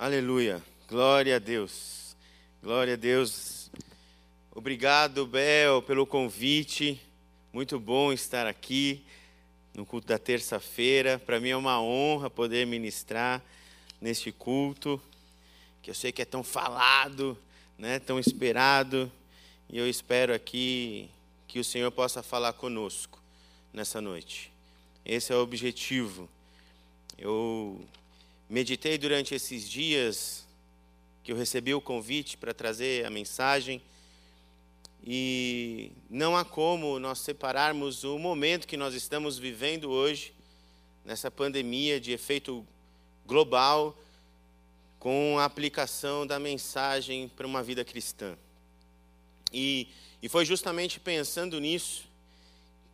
Aleluia. 0.00 0.62
Glória 0.88 1.34
a 1.34 1.38
Deus. 1.40 2.14
Glória 2.62 2.94
a 2.94 2.96
Deus. 2.96 3.68
Obrigado, 4.54 5.26
Bel, 5.26 5.82
pelo 5.82 6.06
convite. 6.06 7.02
Muito 7.52 7.80
bom 7.80 8.12
estar 8.12 8.46
aqui 8.46 9.04
no 9.74 9.84
culto 9.84 10.06
da 10.06 10.16
terça-feira. 10.16 11.18
Para 11.18 11.40
mim 11.40 11.48
é 11.48 11.56
uma 11.56 11.82
honra 11.82 12.30
poder 12.30 12.64
ministrar 12.64 13.42
neste 14.00 14.30
culto, 14.30 15.02
que 15.82 15.90
eu 15.90 15.94
sei 15.96 16.12
que 16.12 16.22
é 16.22 16.24
tão 16.24 16.44
falado, 16.44 17.36
né, 17.76 17.98
tão 17.98 18.20
esperado, 18.20 19.10
e 19.68 19.78
eu 19.78 19.88
espero 19.88 20.32
aqui 20.32 21.10
que 21.48 21.58
o 21.58 21.64
Senhor 21.64 21.90
possa 21.90 22.22
falar 22.22 22.52
conosco 22.52 23.20
nessa 23.72 24.00
noite. 24.00 24.52
Esse 25.04 25.32
é 25.32 25.34
o 25.34 25.42
objetivo. 25.42 26.28
Eu 27.18 27.84
Meditei 28.50 28.96
durante 28.96 29.34
esses 29.34 29.68
dias 29.68 30.46
que 31.22 31.30
eu 31.30 31.36
recebi 31.36 31.74
o 31.74 31.82
convite 31.82 32.38
para 32.38 32.54
trazer 32.54 33.04
a 33.04 33.10
mensagem 33.10 33.82
e 35.04 35.92
não 36.08 36.34
há 36.34 36.46
como 36.46 36.98
nós 36.98 37.18
separarmos 37.18 38.04
o 38.04 38.18
momento 38.18 38.66
que 38.66 38.78
nós 38.78 38.94
estamos 38.94 39.38
vivendo 39.38 39.90
hoje, 39.90 40.32
nessa 41.04 41.30
pandemia 41.30 42.00
de 42.00 42.12
efeito 42.12 42.66
global, 43.26 43.94
com 44.98 45.38
a 45.38 45.44
aplicação 45.44 46.26
da 46.26 46.38
mensagem 46.38 47.28
para 47.28 47.46
uma 47.46 47.62
vida 47.62 47.84
cristã. 47.84 48.34
E, 49.52 49.88
e 50.22 50.28
foi 50.28 50.46
justamente 50.46 50.98
pensando 50.98 51.60
nisso 51.60 52.04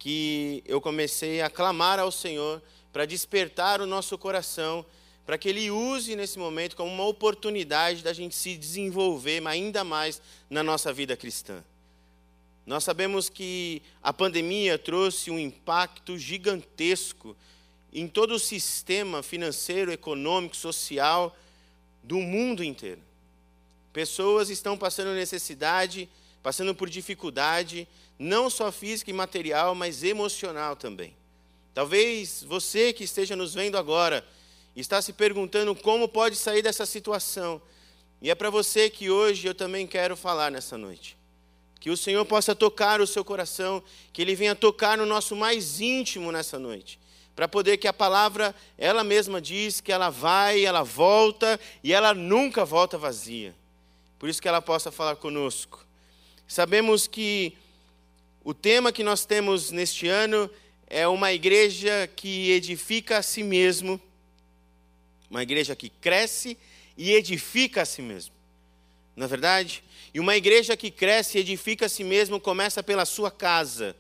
que 0.00 0.64
eu 0.66 0.80
comecei 0.80 1.41
a 1.42 1.48
clamar 1.48 2.00
ao 2.00 2.11
Senhor 2.11 2.61
para 2.92 3.06
despertar 3.06 3.80
o 3.80 3.86
nosso 3.86 4.19
coração 4.19 4.84
para 5.27 5.38
que 5.38 5.48
Ele 5.48 5.70
use 5.70 6.14
nesse 6.14 6.38
momento 6.38 6.77
como 6.77 6.92
uma 6.92 7.06
oportunidade 7.06 8.02
da 8.02 8.12
gente 8.12 8.34
se 8.34 8.56
desenvolver 8.56 9.47
ainda 9.47 9.83
mais 9.83 10.20
na 10.50 10.62
nossa 10.62 10.92
vida 10.92 11.17
cristã. 11.17 11.62
Nós 12.67 12.84
sabemos 12.84 13.28
que 13.28 13.83
a 14.02 14.12
pandemia 14.12 14.78
trouxe 14.78 15.30
um 15.30 15.39
impacto 15.39 16.19
gigantesco 16.19 17.36
em 17.92 18.08
todo 18.08 18.34
o 18.34 18.39
sistema 18.39 19.22
financeiro, 19.22 19.92
econômico, 19.92 20.56
social 20.56 21.36
do 22.02 22.19
mundo 22.19 22.64
inteiro. 22.64 23.00
Pessoas 23.92 24.50
estão 24.50 24.77
passando 24.77 25.14
necessidade, 25.14 26.08
passando 26.42 26.75
por 26.75 26.91
dificuldade, 26.91 27.86
não 28.19 28.50
só 28.50 28.72
física 28.72 29.11
e 29.11 29.14
material, 29.14 29.75
mas 29.75 30.02
emocional 30.02 30.75
também. 30.75 31.14
Talvez 31.72 32.42
você 32.42 32.92
que 32.92 33.05
esteja 33.05 33.36
nos 33.36 33.55
vendo 33.55 33.77
agora 33.77 34.27
está 34.80 35.00
se 35.00 35.12
perguntando 35.12 35.75
como 35.75 36.08
pode 36.08 36.36
sair 36.36 36.62
dessa 36.62 36.84
situação. 36.84 37.61
E 38.20 38.30
é 38.30 38.34
para 38.34 38.50
você 38.50 38.91
que 38.91 39.11
hoje 39.11 39.47
eu 39.47 39.55
também 39.55 39.86
quero 39.86 40.17
falar 40.17 40.50
nessa 40.50 40.77
noite. 40.77 41.17
Que 41.78 41.91
o 41.91 41.97
Senhor 41.97 42.25
possa 42.25 42.55
tocar 42.55 43.00
o 43.00 43.06
seu 43.06 43.25
coração, 43.25 43.83
que 44.12 44.22
Ele 44.22 44.34
venha 44.34 44.55
tocar 44.55 44.97
no 44.97 45.05
nosso 45.05 45.36
mais 45.36 45.80
íntimo 45.80 46.33
nessa 46.33 46.58
noite. 46.58 46.98
Para 47.36 47.47
poder 47.47 47.77
que 47.77 47.89
a 47.89 47.92
palavra, 47.92 48.55
ela 48.78 49.05
mesma 49.05 49.41
diz 49.41 49.80
que 49.80 49.92
ela 49.92 50.08
vai, 50.08 50.64
ela 50.64 50.83
volta 50.83 51.61
e 51.83 51.92
ela 51.92 52.14
nunca 52.14 52.64
volta 52.64 52.97
vazia. 52.97 53.55
Por 54.19 54.28
isso 54.28 54.41
que 54.41 54.48
ela 54.48 54.62
possa 54.62 54.91
falar 54.91 55.17
conosco. 55.17 55.84
Sabemos 56.47 57.06
que 57.06 57.56
o 58.42 58.55
tema 58.55 58.92
que 58.92 59.02
nós 59.02 59.27
temos 59.27 59.70
neste 59.70 60.08
ano 60.08 60.48
é 60.86 61.08
uma 61.08 61.33
igreja 61.33 62.08
que 62.14 62.50
edifica 62.52 63.19
a 63.19 63.22
si 63.22 63.42
mesmo 63.42 64.00
uma 65.30 65.42
igreja 65.42 65.77
que 65.77 65.89
cresce 65.89 66.56
e 66.97 67.12
edifica 67.12 67.83
a 67.83 67.84
si 67.84 68.03
mesmo. 68.03 68.33
Não 69.17 69.27
é 69.27 69.28
verdade? 69.28 69.84
E 70.12 70.20
uma 70.20 70.36
igreja 70.36 70.77
que 70.77 70.91
cresce 70.91 71.39
e 71.39 71.41
edifica 71.41 71.86
a 71.86 71.89
si 71.89 72.03
mesmo 72.03 72.41
começa 72.41 72.83
pela 72.83 73.05
sua 73.05 73.30
casa. 73.30 73.95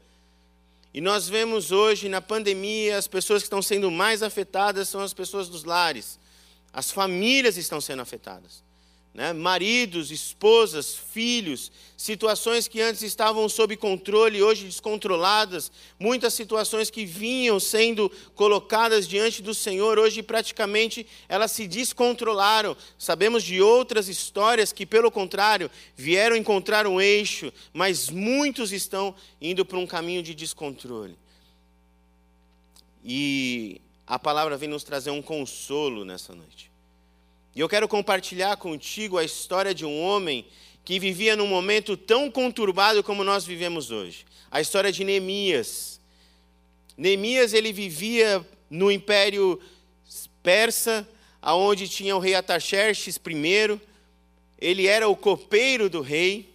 E 0.92 1.00
nós 1.00 1.28
vemos 1.28 1.72
hoje 1.72 2.08
na 2.08 2.20
pandemia 2.20 2.96
as 2.96 3.06
pessoas 3.06 3.42
que 3.42 3.46
estão 3.46 3.62
sendo 3.62 3.90
mais 3.90 4.22
afetadas 4.22 4.88
são 4.88 5.00
as 5.00 5.12
pessoas 5.12 5.48
dos 5.48 5.64
lares. 5.64 6.18
As 6.72 6.90
famílias 6.90 7.56
estão 7.56 7.80
sendo 7.80 8.02
afetadas 8.02 8.63
né? 9.14 9.32
maridos, 9.32 10.10
esposas, 10.10 10.96
filhos, 10.96 11.70
situações 11.96 12.66
que 12.66 12.80
antes 12.80 13.02
estavam 13.02 13.48
sob 13.48 13.76
controle, 13.76 14.42
hoje 14.42 14.64
descontroladas, 14.64 15.70
muitas 16.00 16.34
situações 16.34 16.90
que 16.90 17.06
vinham 17.06 17.60
sendo 17.60 18.10
colocadas 18.34 19.06
diante 19.06 19.40
do 19.40 19.54
Senhor, 19.54 20.00
hoje 20.00 20.20
praticamente 20.20 21.06
elas 21.28 21.52
se 21.52 21.68
descontrolaram. 21.68 22.76
Sabemos 22.98 23.44
de 23.44 23.62
outras 23.62 24.08
histórias 24.08 24.72
que, 24.72 24.84
pelo 24.84 25.12
contrário, 25.12 25.70
vieram 25.94 26.34
encontrar 26.34 26.84
um 26.84 27.00
eixo, 27.00 27.52
mas 27.72 28.10
muitos 28.10 28.72
estão 28.72 29.14
indo 29.40 29.64
para 29.64 29.78
um 29.78 29.86
caminho 29.86 30.24
de 30.24 30.34
descontrole. 30.34 31.16
E 33.04 33.80
a 34.04 34.18
palavra 34.18 34.56
vem 34.56 34.68
nos 34.68 34.82
trazer 34.82 35.10
um 35.10 35.22
consolo 35.22 36.04
nessa 36.04 36.34
noite. 36.34 36.73
E 37.54 37.60
eu 37.60 37.68
quero 37.68 37.86
compartilhar 37.86 38.56
contigo 38.56 39.16
a 39.16 39.24
história 39.24 39.72
de 39.72 39.84
um 39.86 40.00
homem 40.00 40.44
que 40.84 40.98
vivia 40.98 41.36
num 41.36 41.46
momento 41.46 41.96
tão 41.96 42.28
conturbado 42.28 43.02
como 43.02 43.22
nós 43.22 43.44
vivemos 43.44 43.92
hoje. 43.92 44.26
A 44.50 44.60
história 44.60 44.90
de 44.90 45.04
Neemias. 45.04 46.00
Neemias 46.96 47.52
ele 47.52 47.72
vivia 47.72 48.44
no 48.68 48.90
Império 48.90 49.60
Persa, 50.42 51.08
aonde 51.40 51.88
tinha 51.88 52.16
o 52.16 52.18
rei 52.18 52.34
Ataxerxes 52.34 53.16
I. 53.16 53.80
Ele 54.58 54.86
era 54.88 55.08
o 55.08 55.16
copeiro 55.16 55.88
do 55.88 56.00
rei, 56.00 56.52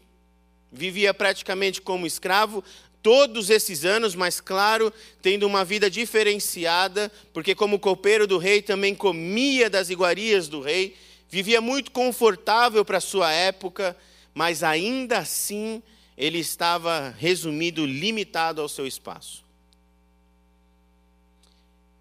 vivia 0.72 1.14
praticamente 1.14 1.81
como 1.81 2.06
escravo, 2.06 2.64
todos 3.02 3.50
esses 3.50 3.86
anos, 3.86 4.16
mas 4.16 4.42
claro, 4.42 4.94
tendo 5.22 5.46
uma 5.48 5.64
vida 5.64 5.90
diferenciada, 5.90 7.12
porque 7.34 7.56
como 7.56 7.80
copeiro 7.80 8.28
do 8.28 8.38
rei 8.38 8.62
também 8.62 8.94
comia 8.94 9.70
das 9.70 9.90
iguarias 9.90 10.48
do 10.48 10.62
rei, 10.62 10.96
vivia 11.30 11.62
muito 11.62 11.92
confortável 11.92 12.84
para 12.84 13.00
sua 13.00 13.32
época, 13.32 13.96
mas 14.34 14.64
ainda 14.64 15.20
assim 15.20 15.82
ele 16.18 16.40
estava 16.40 17.16
resumido, 17.18 17.86
limitado 17.86 18.62
ao 18.62 18.68
seu 18.68 18.86
espaço. 18.86 19.46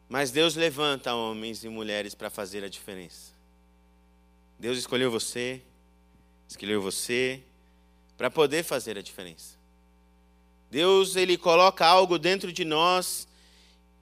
Mas 0.09 0.31
Deus 0.31 0.55
levanta 0.55 1.15
homens 1.15 1.63
e 1.63 1.69
mulheres 1.69 2.15
para 2.15 2.31
fazer 2.31 2.65
a 2.65 2.69
diferença. 2.69 3.33
Deus 4.59 4.79
escolheu 4.79 5.11
você, 5.11 5.61
escolheu 6.49 6.81
você 6.81 7.43
para 8.17 8.31
poder 8.31 8.65
fazer 8.65 8.97
a 8.99 9.03
diferença. 9.03 9.58
Deus 10.71 11.17
ele 11.17 11.37
coloca 11.37 11.87
algo 11.87 12.19
dentro 12.19 12.53
de 12.53 12.65
nós, 12.65 13.27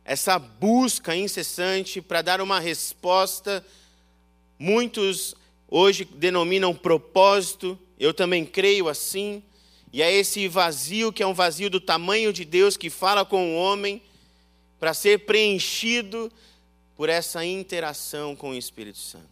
essa 0.04 0.38
busca 0.38 1.14
incessante 1.14 2.00
para 2.00 2.22
dar 2.22 2.40
uma 2.40 2.58
resposta. 2.58 3.64
Muitos 4.58 5.34
hoje 5.68 6.04
denominam 6.04 6.74
propósito, 6.74 7.78
eu 7.98 8.12
também 8.12 8.44
creio 8.44 8.88
assim. 8.88 9.42
E 9.92 10.02
é 10.02 10.12
esse 10.12 10.46
vazio 10.48 11.12
que 11.12 11.22
é 11.22 11.26
um 11.26 11.34
vazio 11.34 11.70
do 11.70 11.80
tamanho 11.80 12.32
de 12.32 12.44
Deus 12.44 12.76
que 12.76 12.90
fala 12.90 13.24
com 13.24 13.54
o 13.54 13.56
homem 13.56 14.02
para 14.78 14.92
ser 14.92 15.20
preenchido 15.20 16.30
por 16.96 17.08
essa 17.08 17.44
interação 17.44 18.34
com 18.34 18.50
o 18.50 18.54
Espírito 18.54 18.98
Santo. 18.98 19.26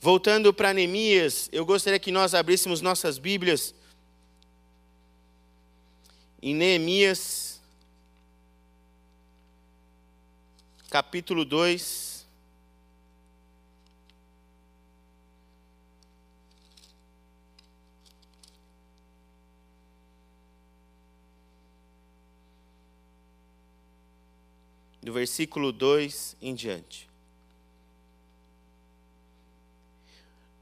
Voltando 0.00 0.52
para 0.52 0.74
Neemias, 0.74 1.48
eu 1.52 1.64
gostaria 1.64 1.98
que 1.98 2.12
nós 2.12 2.34
abríssemos 2.34 2.80
nossas 2.80 3.16
Bíblias 3.16 3.74
em 6.46 6.54
Neemias, 6.54 7.58
capítulo 10.90 11.42
2. 11.42 12.26
Do 25.00 25.14
versículo 25.14 25.72
2 25.72 26.36
em 26.42 26.54
diante. 26.54 27.08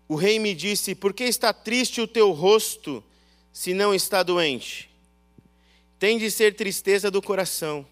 O 0.07 0.15
rei 0.15 0.39
me 0.39 0.55
disse: 0.55 0.95
Por 0.95 1.13
que 1.13 1.25
está 1.25 1.53
triste 1.53 2.01
o 2.01 2.07
teu 2.07 2.31
rosto, 2.31 3.03
se 3.53 3.75
não 3.75 3.93
está 3.93 4.23
doente? 4.23 4.92
Tem 6.03 6.19
de 6.19 6.33
ser 6.33 6.57
tristeza 6.57 7.13
do 7.13 7.23
coração. 7.23 7.87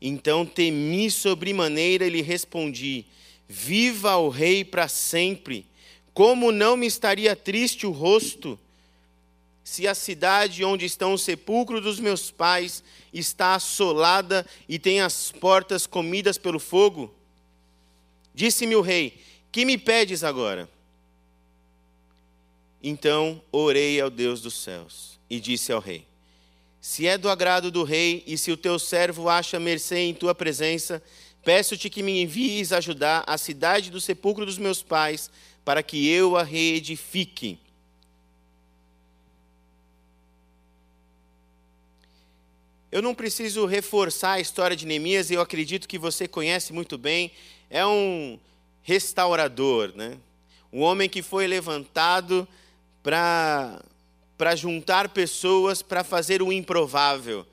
Então 0.00 0.46
temi 0.46 1.10
sobremaneira 1.10 2.06
e 2.06 2.08
lhe 2.08 2.22
respondi: 2.22 3.04
Viva 3.46 4.16
o 4.16 4.30
rei 4.30 4.64
para 4.64 4.88
sempre! 4.88 5.66
Como 6.14 6.50
não 6.50 6.74
me 6.74 6.86
estaria 6.86 7.36
triste 7.36 7.86
o 7.86 7.90
rosto, 7.90 8.58
se 9.62 9.86
a 9.86 9.94
cidade 9.94 10.64
onde 10.64 10.86
estão 10.86 11.12
os 11.12 11.20
sepulcros 11.20 11.82
dos 11.82 12.00
meus 12.00 12.30
pais 12.30 12.82
está 13.12 13.56
assolada 13.56 14.46
e 14.66 14.78
tem 14.78 15.02
as 15.02 15.30
portas 15.32 15.86
comidas 15.86 16.38
pelo 16.38 16.58
fogo? 16.58 17.14
Disse-me 18.34 18.74
o 18.74 18.80
rei: 18.80 19.20
Que 19.52 19.66
me 19.66 19.76
pedes 19.76 20.24
agora? 20.24 20.66
Então 22.82 23.42
orei 23.52 24.00
ao 24.00 24.08
Deus 24.08 24.40
dos 24.40 24.54
céus 24.54 25.20
e 25.28 25.38
disse 25.38 25.70
ao 25.72 25.78
rei: 25.78 26.10
Se 26.82 27.06
é 27.06 27.16
do 27.16 27.30
agrado 27.30 27.70
do 27.70 27.84
rei 27.84 28.24
e 28.26 28.36
se 28.36 28.50
o 28.50 28.56
teu 28.56 28.76
servo 28.76 29.28
acha 29.28 29.60
mercê 29.60 30.00
em 30.00 30.12
tua 30.12 30.34
presença, 30.34 31.00
peço-te 31.44 31.88
que 31.88 32.02
me 32.02 32.20
envies 32.20 32.72
ajudar 32.72 33.22
a 33.24 33.38
cidade 33.38 33.88
do 33.88 34.00
sepulcro 34.00 34.44
dos 34.44 34.58
meus 34.58 34.82
pais, 34.82 35.30
para 35.64 35.80
que 35.80 36.08
eu 36.08 36.36
a 36.36 36.42
reedifique. 36.42 37.56
Eu 42.90 43.00
não 43.00 43.14
preciso 43.14 43.64
reforçar 43.64 44.32
a 44.32 44.40
história 44.40 44.76
de 44.76 44.84
Neemias, 44.84 45.30
eu 45.30 45.40
acredito 45.40 45.88
que 45.88 45.98
você 45.98 46.26
conhece 46.26 46.72
muito 46.72 46.98
bem. 46.98 47.30
É 47.70 47.86
um 47.86 48.38
restaurador, 48.82 49.92
né? 49.94 50.18
um 50.72 50.80
homem 50.80 51.08
que 51.08 51.22
foi 51.22 51.46
levantado 51.46 52.48
para 53.02 53.80
juntar 54.56 55.08
pessoas 55.08 55.82
para 55.82 56.02
fazer 56.02 56.42
o 56.42 56.52
improvável. 56.52 57.46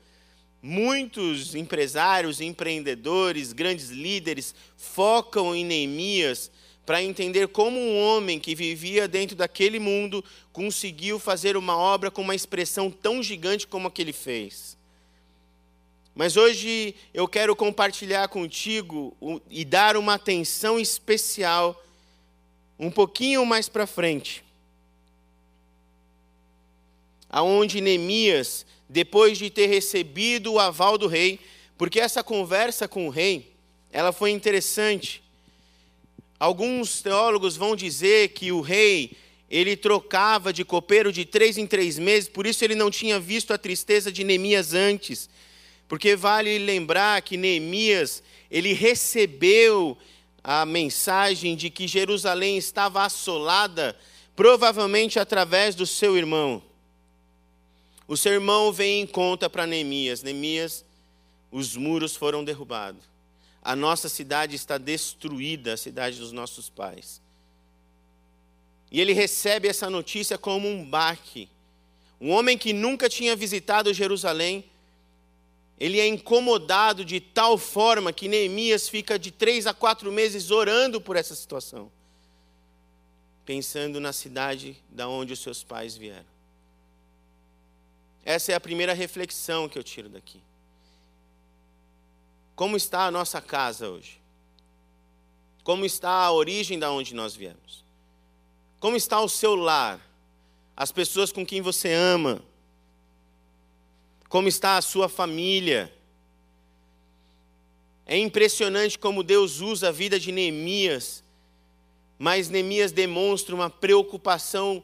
Muitos 0.62 1.54
empresários, 1.54 2.40
empreendedores, 2.40 3.52
grandes 3.52 3.88
líderes 3.88 4.54
focam 4.76 5.54
em 5.54 5.64
Neemias 5.64 6.50
para 6.84 7.02
entender 7.02 7.48
como 7.48 7.78
um 7.78 7.98
homem 7.98 8.38
que 8.38 8.54
vivia 8.54 9.06
dentro 9.06 9.36
daquele 9.36 9.78
mundo 9.78 10.24
conseguiu 10.52 11.18
fazer 11.18 11.56
uma 11.56 11.76
obra 11.76 12.10
com 12.10 12.20
uma 12.20 12.34
expressão 12.34 12.90
tão 12.90 13.22
gigante 13.22 13.66
como 13.66 13.86
a 13.88 13.90
que 13.90 14.02
ele 14.02 14.12
fez. 14.12 14.76
Mas 16.14 16.36
hoje 16.36 16.94
eu 17.14 17.28
quero 17.28 17.54
compartilhar 17.54 18.28
contigo 18.28 19.16
e 19.48 19.64
dar 19.64 19.96
uma 19.96 20.14
atenção 20.14 20.78
especial 20.78 21.80
um 22.78 22.90
pouquinho 22.90 23.46
mais 23.46 23.68
para 23.68 23.86
frente. 23.86 24.44
Aonde 27.30 27.80
Neemias, 27.80 28.66
depois 28.88 29.38
de 29.38 29.48
ter 29.48 29.66
recebido 29.66 30.52
o 30.52 30.58
aval 30.58 30.98
do 30.98 31.06
rei, 31.06 31.38
porque 31.78 32.00
essa 32.00 32.22
conversa 32.22 32.88
com 32.88 33.06
o 33.06 33.10
rei, 33.10 33.52
ela 33.92 34.12
foi 34.12 34.30
interessante. 34.32 35.22
Alguns 36.38 37.00
teólogos 37.00 37.56
vão 37.56 37.76
dizer 37.76 38.30
que 38.30 38.50
o 38.50 38.60
rei 38.60 39.16
ele 39.48 39.76
trocava 39.76 40.52
de 40.52 40.64
copeiro 40.64 41.12
de 41.12 41.24
três 41.24 41.58
em 41.58 41.66
três 41.66 41.98
meses, 41.98 42.28
por 42.28 42.46
isso 42.46 42.64
ele 42.64 42.74
não 42.74 42.90
tinha 42.90 43.18
visto 43.18 43.52
a 43.52 43.58
tristeza 43.58 44.12
de 44.12 44.22
Neemias 44.22 44.74
antes. 44.74 45.28
Porque 45.88 46.14
vale 46.14 46.56
lembrar 46.58 47.20
que 47.22 47.36
Neemias, 47.36 48.22
ele 48.50 48.72
recebeu 48.72 49.98
a 50.42 50.64
mensagem 50.64 51.56
de 51.56 51.68
que 51.68 51.88
Jerusalém 51.88 52.56
estava 52.56 53.04
assolada, 53.04 53.96
provavelmente 54.36 55.18
através 55.18 55.74
do 55.74 55.86
seu 55.86 56.16
irmão. 56.16 56.62
O 58.10 58.16
seu 58.16 58.32
irmão 58.32 58.72
vem 58.72 59.02
em 59.02 59.06
conta 59.06 59.48
para 59.48 59.68
Neemias: 59.68 60.20
Neemias, 60.20 60.84
os 61.48 61.76
muros 61.76 62.16
foram 62.16 62.42
derrubados. 62.42 63.04
A 63.62 63.76
nossa 63.76 64.08
cidade 64.08 64.56
está 64.56 64.78
destruída, 64.78 65.74
a 65.74 65.76
cidade 65.76 66.18
dos 66.18 66.32
nossos 66.32 66.68
pais. 66.68 67.22
E 68.90 69.00
ele 69.00 69.12
recebe 69.12 69.68
essa 69.68 69.88
notícia 69.88 70.36
como 70.36 70.66
um 70.66 70.84
baque. 70.84 71.48
Um 72.20 72.30
homem 72.30 72.58
que 72.58 72.72
nunca 72.72 73.08
tinha 73.08 73.36
visitado 73.36 73.94
Jerusalém 73.94 74.64
ele 75.78 76.00
é 76.00 76.06
incomodado 76.08 77.04
de 77.04 77.20
tal 77.20 77.56
forma 77.56 78.12
que 78.12 78.26
Neemias 78.26 78.88
fica 78.88 79.16
de 79.20 79.30
três 79.30 79.68
a 79.68 79.72
quatro 79.72 80.10
meses 80.10 80.50
orando 80.50 81.00
por 81.00 81.14
essa 81.14 81.36
situação, 81.36 81.92
pensando 83.46 84.00
na 84.00 84.12
cidade 84.12 84.76
da 84.90 85.08
onde 85.08 85.32
os 85.32 85.38
seus 85.38 85.62
pais 85.62 85.96
vieram. 85.96 86.39
Essa 88.24 88.52
é 88.52 88.54
a 88.54 88.60
primeira 88.60 88.92
reflexão 88.92 89.68
que 89.68 89.78
eu 89.78 89.82
tiro 89.82 90.08
daqui. 90.08 90.40
Como 92.54 92.76
está 92.76 93.06
a 93.06 93.10
nossa 93.10 93.40
casa 93.40 93.88
hoje? 93.88 94.20
Como 95.62 95.84
está 95.84 96.10
a 96.10 96.32
origem 96.32 96.78
da 96.78 96.90
onde 96.90 97.14
nós 97.14 97.34
viemos? 97.34 97.84
Como 98.78 98.96
está 98.96 99.20
o 99.20 99.28
seu 99.28 99.54
lar? 99.54 100.00
As 100.76 100.90
pessoas 100.92 101.32
com 101.32 101.44
quem 101.44 101.60
você 101.60 101.92
ama? 101.92 102.42
como 104.30 104.46
está 104.46 104.76
a 104.76 104.82
sua 104.82 105.08
família. 105.08 105.92
É 108.06 108.16
impressionante 108.16 108.96
como 108.96 109.24
Deus 109.24 109.60
usa 109.60 109.88
a 109.88 109.92
vida 109.92 110.20
de 110.20 110.30
Neemias, 110.30 111.22
mas 112.16 112.48
Neemias 112.48 112.92
demonstra 112.92 113.54
uma 113.54 113.68
preocupação 113.68 114.82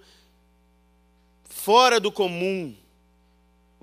fora 1.44 2.00
do 2.00 2.10
comum, 2.10 2.74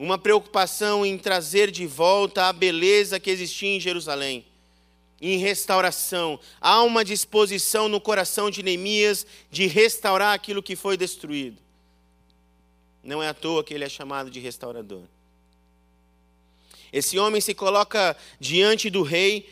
uma 0.04 0.18
preocupação 0.18 1.06
em 1.06 1.18
trazer 1.18 1.72
de 1.72 1.88
volta 1.88 2.50
a 2.50 2.54
beleza 2.54 3.22
que 3.22 3.30
existia 3.30 3.70
em 3.70 3.80
Jerusalém, 3.80 4.46
em 5.22 5.38
restauração. 5.38 6.38
Há 6.60 6.84
uma 6.84 7.06
disposição 7.06 7.88
no 7.88 8.02
coração 8.02 8.52
de 8.52 8.62
Neemias 8.62 9.26
de 9.50 9.66
restaurar 9.66 10.34
aquilo 10.34 10.62
que 10.62 10.76
foi 10.76 10.98
destruído. 10.98 11.58
Não 13.02 13.24
é 13.24 13.30
à 13.30 13.34
toa 13.34 13.64
que 13.64 13.74
ele 13.74 13.86
é 13.86 13.90
chamado 13.90 14.30
de 14.30 14.42
restaurador. 14.42 15.04
Esse 16.92 17.18
homem 17.18 17.40
se 17.40 17.54
coloca 17.54 18.18
diante 18.42 18.90
do 18.90 19.04
rei, 19.04 19.50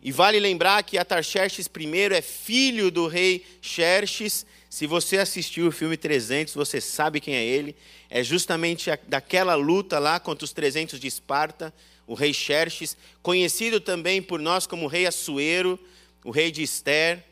e 0.00 0.12
vale 0.12 0.38
lembrar 0.38 0.82
que 0.84 0.96
Atarxerxes 0.96 1.66
I 1.66 2.14
é 2.14 2.22
filho 2.22 2.90
do 2.90 3.08
rei 3.08 3.44
Xerxes. 3.60 4.46
Se 4.70 4.86
você 4.86 5.18
assistiu 5.18 5.66
o 5.66 5.72
filme 5.72 5.96
300, 5.96 6.54
você 6.54 6.80
sabe 6.80 7.20
quem 7.20 7.34
é 7.34 7.44
ele. 7.44 7.74
É 8.08 8.22
justamente 8.22 8.90
daquela 9.08 9.54
luta 9.56 9.98
lá 9.98 10.20
contra 10.20 10.44
os 10.44 10.52
300 10.52 11.00
de 11.00 11.06
Esparta, 11.08 11.74
o 12.06 12.14
rei 12.14 12.32
Xerxes, 12.32 12.96
conhecido 13.22 13.80
também 13.80 14.22
por 14.22 14.40
nós 14.40 14.66
como 14.66 14.86
rei 14.86 15.04
Assuero, 15.04 15.78
o 16.24 16.30
rei 16.30 16.50
de 16.50 16.62
Esther. 16.62 17.24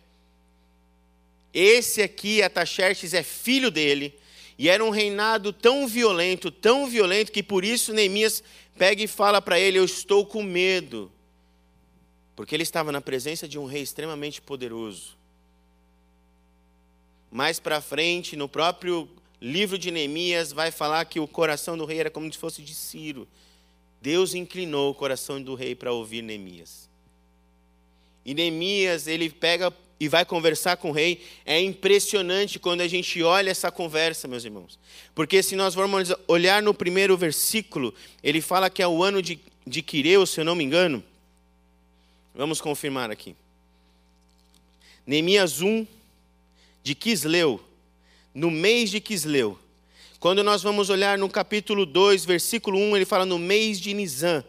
Esse 1.54 2.02
aqui, 2.02 2.42
Ataxerxes, 2.42 3.14
é 3.14 3.22
filho 3.22 3.70
dele, 3.70 4.14
e 4.58 4.68
era 4.68 4.84
um 4.84 4.90
reinado 4.90 5.52
tão 5.52 5.86
violento, 5.86 6.50
tão 6.50 6.86
violento, 6.86 7.32
que 7.32 7.42
por 7.42 7.64
isso 7.64 7.94
Neemias 7.94 8.42
pega 8.76 9.02
e 9.02 9.06
fala 9.06 9.40
para 9.40 9.58
ele: 9.58 9.78
Eu 9.78 9.84
estou 9.84 10.26
com 10.26 10.42
medo. 10.42 11.10
Porque 12.36 12.54
ele 12.54 12.62
estava 12.62 12.92
na 12.92 13.00
presença 13.00 13.48
de 13.48 13.58
um 13.58 13.64
rei 13.64 13.82
extremamente 13.82 14.42
poderoso. 14.42 15.16
Mais 17.30 17.58
para 17.58 17.80
frente, 17.80 18.36
no 18.36 18.48
próprio 18.48 19.08
livro 19.40 19.78
de 19.78 19.90
Neemias, 19.90 20.52
vai 20.52 20.70
falar 20.70 21.04
que 21.06 21.18
o 21.18 21.26
coração 21.26 21.76
do 21.76 21.86
rei 21.86 21.98
era 21.98 22.10
como 22.10 22.30
se 22.30 22.38
fosse 22.38 22.62
de 22.62 22.74
Ciro. 22.74 23.26
Deus 24.02 24.34
inclinou 24.34 24.90
o 24.90 24.94
coração 24.94 25.42
do 25.42 25.54
rei 25.54 25.74
para 25.74 25.92
ouvir 25.92 26.22
Neemias. 26.22 26.88
E 28.24 28.34
Neemias, 28.34 29.06
ele 29.06 29.30
pega 29.30 29.72
e 29.98 30.08
vai 30.08 30.24
conversar 30.24 30.76
com 30.76 30.90
o 30.90 30.92
rei. 30.92 31.22
É 31.44 31.60
impressionante 31.60 32.58
quando 32.58 32.82
a 32.82 32.88
gente 32.88 33.22
olha 33.22 33.50
essa 33.50 33.70
conversa, 33.70 34.28
meus 34.28 34.44
irmãos. 34.44 34.78
Porque 35.14 35.42
se 35.42 35.56
nós 35.56 35.74
formos 35.74 36.12
olhar 36.28 36.62
no 36.62 36.74
primeiro 36.74 37.16
versículo, 37.16 37.94
ele 38.22 38.40
fala 38.40 38.68
que 38.68 38.82
é 38.82 38.86
o 38.86 39.02
ano 39.02 39.22
de, 39.22 39.40
de 39.66 39.82
Quireu, 39.82 40.26
se 40.26 40.40
eu 40.40 40.44
não 40.44 40.54
me 40.54 40.64
engano. 40.64 41.02
Vamos 42.36 42.60
confirmar 42.60 43.10
aqui. 43.10 43.34
Neemias 45.06 45.62
1, 45.62 45.86
de 46.82 46.94
Quisleu, 46.94 47.58
no 48.34 48.50
mês 48.50 48.90
de 48.90 49.00
Quisleu. 49.00 49.58
Quando 50.20 50.44
nós 50.44 50.62
vamos 50.62 50.90
olhar 50.90 51.16
no 51.16 51.30
capítulo 51.30 51.86
2, 51.86 52.26
versículo 52.26 52.78
1, 52.78 52.96
ele 52.96 53.06
fala 53.06 53.24
no 53.24 53.38
mês 53.38 53.80
de 53.80 53.94
Nisan. 53.94 54.44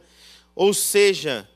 Ou 0.53 0.73
seja, 0.73 1.49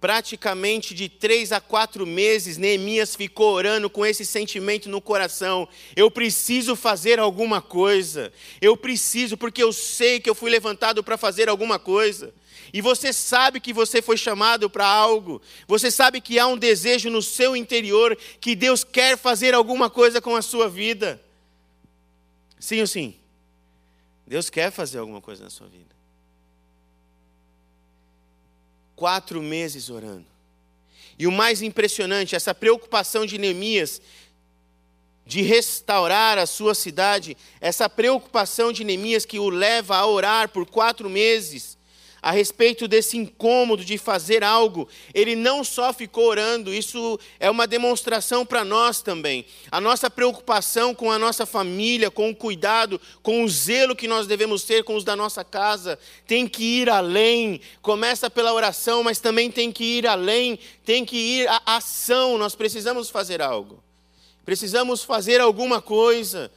praticamente 0.00 0.94
de 0.94 1.10
três 1.10 1.52
a 1.52 1.60
quatro 1.60 2.06
meses, 2.06 2.56
Neemias 2.56 3.14
ficou 3.14 3.52
orando 3.52 3.90
com 3.90 4.06
esse 4.06 4.24
sentimento 4.24 4.88
no 4.88 4.98
coração: 4.98 5.68
eu 5.94 6.10
preciso 6.10 6.74
fazer 6.74 7.18
alguma 7.18 7.60
coisa, 7.60 8.32
eu 8.62 8.78
preciso, 8.78 9.36
porque 9.36 9.62
eu 9.62 9.74
sei 9.74 10.20
que 10.20 10.30
eu 10.30 10.34
fui 10.34 10.50
levantado 10.50 11.04
para 11.04 11.18
fazer 11.18 11.50
alguma 11.50 11.78
coisa. 11.78 12.32
E 12.72 12.80
você 12.80 13.12
sabe 13.12 13.60
que 13.60 13.72
você 13.72 14.00
foi 14.00 14.16
chamado 14.16 14.70
para 14.70 14.86
algo, 14.86 15.42
você 15.66 15.90
sabe 15.90 16.20
que 16.20 16.38
há 16.38 16.46
um 16.46 16.56
desejo 16.56 17.10
no 17.10 17.22
seu 17.22 17.56
interior 17.56 18.16
que 18.40 18.54
Deus 18.54 18.84
quer 18.84 19.16
fazer 19.18 19.54
alguma 19.54 19.90
coisa 19.90 20.20
com 20.20 20.36
a 20.36 20.42
sua 20.42 20.68
vida. 20.68 21.20
Sim 22.58 22.80
ou 22.80 22.86
sim? 22.86 23.16
Deus 24.26 24.48
quer 24.48 24.70
fazer 24.70 24.98
alguma 24.98 25.20
coisa 25.20 25.44
na 25.44 25.50
sua 25.50 25.66
vida 25.66 25.90
quatro 29.00 29.40
meses 29.40 29.88
orando. 29.88 30.26
E 31.18 31.26
o 31.26 31.32
mais 31.32 31.62
impressionante, 31.62 32.36
essa 32.36 32.54
preocupação 32.54 33.24
de 33.24 33.38
Neemias 33.38 33.98
de 35.24 35.40
restaurar 35.40 36.36
a 36.36 36.44
sua 36.44 36.74
cidade, 36.74 37.34
essa 37.62 37.88
preocupação 37.88 38.70
de 38.70 38.84
Neemias 38.84 39.24
que 39.24 39.38
o 39.38 39.48
leva 39.48 39.96
a 39.96 40.06
orar 40.06 40.50
por 40.50 40.66
quatro 40.66 41.08
meses, 41.08 41.78
a 42.22 42.30
respeito 42.30 42.86
desse 42.86 43.16
incômodo 43.16 43.84
de 43.84 43.96
fazer 43.96 44.44
algo, 44.44 44.88
ele 45.14 45.34
não 45.34 45.64
só 45.64 45.92
ficou 45.92 46.26
orando, 46.26 46.72
isso 46.72 47.18
é 47.38 47.50
uma 47.50 47.66
demonstração 47.66 48.44
para 48.44 48.64
nós 48.64 49.00
também. 49.00 49.44
A 49.70 49.80
nossa 49.80 50.10
preocupação 50.10 50.94
com 50.94 51.10
a 51.10 51.18
nossa 51.18 51.46
família, 51.46 52.10
com 52.10 52.30
o 52.30 52.36
cuidado, 52.36 53.00
com 53.22 53.44
o 53.44 53.48
zelo 53.48 53.96
que 53.96 54.08
nós 54.08 54.26
devemos 54.26 54.64
ter 54.64 54.84
com 54.84 54.96
os 54.96 55.04
da 55.04 55.16
nossa 55.16 55.44
casa, 55.44 55.98
tem 56.26 56.46
que 56.46 56.80
ir 56.80 56.90
além. 56.90 57.60
Começa 57.80 58.28
pela 58.28 58.52
oração, 58.52 59.02
mas 59.02 59.18
também 59.18 59.50
tem 59.50 59.72
que 59.72 59.98
ir 59.98 60.06
além, 60.06 60.58
tem 60.84 61.04
que 61.04 61.16
ir 61.16 61.48
à 61.48 61.76
ação. 61.76 62.36
Nós 62.36 62.54
precisamos 62.54 63.08
fazer 63.08 63.40
algo. 63.40 63.82
Precisamos 64.44 65.04
fazer 65.04 65.40
alguma 65.40 65.80
coisa. 65.80 66.50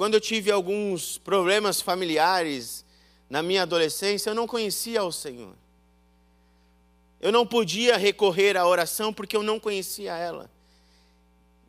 Quando 0.00 0.14
eu 0.14 0.20
tive 0.22 0.50
alguns 0.50 1.18
problemas 1.18 1.82
familiares 1.82 2.86
na 3.28 3.42
minha 3.42 3.60
adolescência, 3.60 4.30
eu 4.30 4.34
não 4.34 4.46
conhecia 4.46 5.04
o 5.04 5.12
Senhor. 5.12 5.54
Eu 7.20 7.30
não 7.30 7.46
podia 7.46 7.98
recorrer 7.98 8.56
à 8.56 8.66
oração 8.66 9.12
porque 9.12 9.36
eu 9.36 9.42
não 9.42 9.60
conhecia 9.60 10.16
ela. 10.16 10.50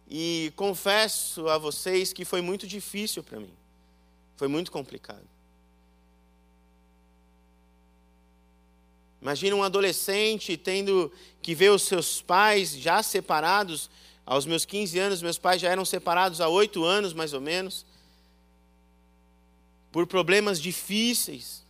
E 0.09 0.53
confesso 0.55 1.49
a 1.49 1.57
vocês 1.57 2.13
que 2.13 2.23
foi 2.23 2.39
muito 2.39 2.65
difícil 2.65 3.21
para 3.21 3.37
mim. 3.37 3.51
Foi 4.37 4.47
muito 4.47 4.71
complicado. 4.71 5.27
Imagina 9.21 9.57
um 9.57 9.63
adolescente 9.63 10.55
tendo 10.55 11.11
que 11.41 11.53
ver 11.53 11.71
os 11.71 11.81
seus 11.81 12.21
pais 12.21 12.77
já 12.77 13.03
separados. 13.03 13.89
Aos 14.25 14.45
meus 14.45 14.63
15 14.63 14.99
anos, 14.99 15.21
meus 15.21 15.37
pais 15.37 15.59
já 15.59 15.67
eram 15.67 15.83
separados 15.83 16.39
há 16.39 16.47
oito 16.47 16.85
anos, 16.85 17.11
mais 17.11 17.33
ou 17.33 17.41
menos 17.41 17.90
por 19.91 20.07
problemas 20.07 20.59
difíceis, 20.59 21.65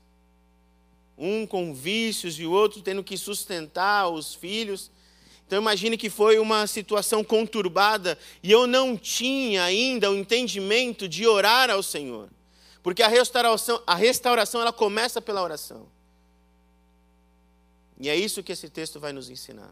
um 1.17 1.45
com 1.45 1.73
vícios 1.73 2.39
e 2.39 2.45
o 2.45 2.51
outro 2.51 2.81
tendo 2.81 3.03
que 3.03 3.17
sustentar 3.17 4.09
os 4.09 4.33
filhos. 4.33 4.91
Então 5.45 5.59
imagine 5.59 5.97
que 5.97 6.09
foi 6.09 6.39
uma 6.39 6.65
situação 6.67 7.23
conturbada 7.23 8.17
e 8.41 8.51
eu 8.51 8.65
não 8.65 8.95
tinha 8.95 9.63
ainda 9.63 10.09
o 10.09 10.15
entendimento 10.15 11.07
de 11.07 11.27
orar 11.27 11.69
ao 11.69 11.83
Senhor. 11.83 12.29
Porque 12.81 13.03
a 13.03 13.07
restauração, 13.07 13.81
a 13.85 13.95
restauração 13.95 14.61
ela 14.61 14.73
começa 14.73 15.21
pela 15.21 15.41
oração. 15.41 15.87
E 17.99 18.09
é 18.09 18.15
isso 18.15 18.41
que 18.41 18.51
esse 18.51 18.69
texto 18.69 18.99
vai 18.99 19.13
nos 19.13 19.29
ensinar. 19.29 19.71